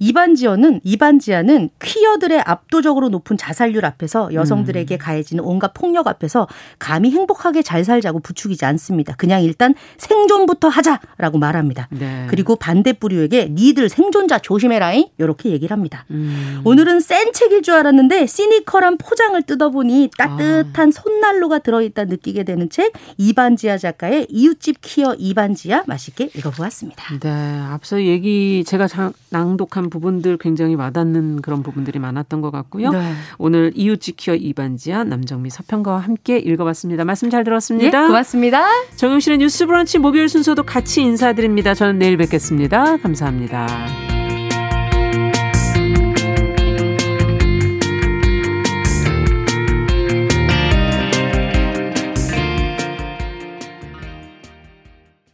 [0.00, 4.98] 이반지어는 이반지아는 퀴어들의 압도적으로 높은 자살률 앞에서 여성들에게 음.
[4.98, 6.48] 가해지는 온갖 폭력 앞에서
[6.80, 9.14] 감히 행복하게 잘 살자고 부추기지 않습니다.
[9.16, 11.88] 그냥 일단 생존부터 하자라고 말합니다.
[11.92, 12.26] 네.
[12.28, 15.08] 그리고 반대 부류에게 니들 생존자 조심 조심해라잉.
[15.18, 16.04] 이렇게 얘기를 합니다.
[16.10, 16.62] 음.
[16.64, 20.90] 오늘은 센 책일 줄 알았는데 시니컬한 포장을 뜯어보니 따뜻한 아.
[20.90, 27.18] 손난로가 들어있다 느끼게 되는 책 이반지아 작가의 이웃집 키어 이반지아 맛있게 읽어보았습니다.
[27.20, 27.28] 네,
[27.70, 28.88] 앞서 얘기 제가
[29.30, 32.90] 낭독한 부분들 굉장히 와닿는 그런 부분들이 많았던 것 같고요.
[32.90, 33.12] 네.
[33.38, 37.04] 오늘 이웃집 키어 이반지아 남정미 서평가와 함께 읽어봤습니다.
[37.04, 38.00] 말씀 잘 들었습니다.
[38.00, 38.66] 네, 고맙습니다.
[38.96, 41.74] 정용실의 뉴스브런치 목요일 순서도 같이 인사드립니다.
[41.74, 42.96] 저는 내일 뵙겠습니다.
[42.98, 44.05] 감사합니다.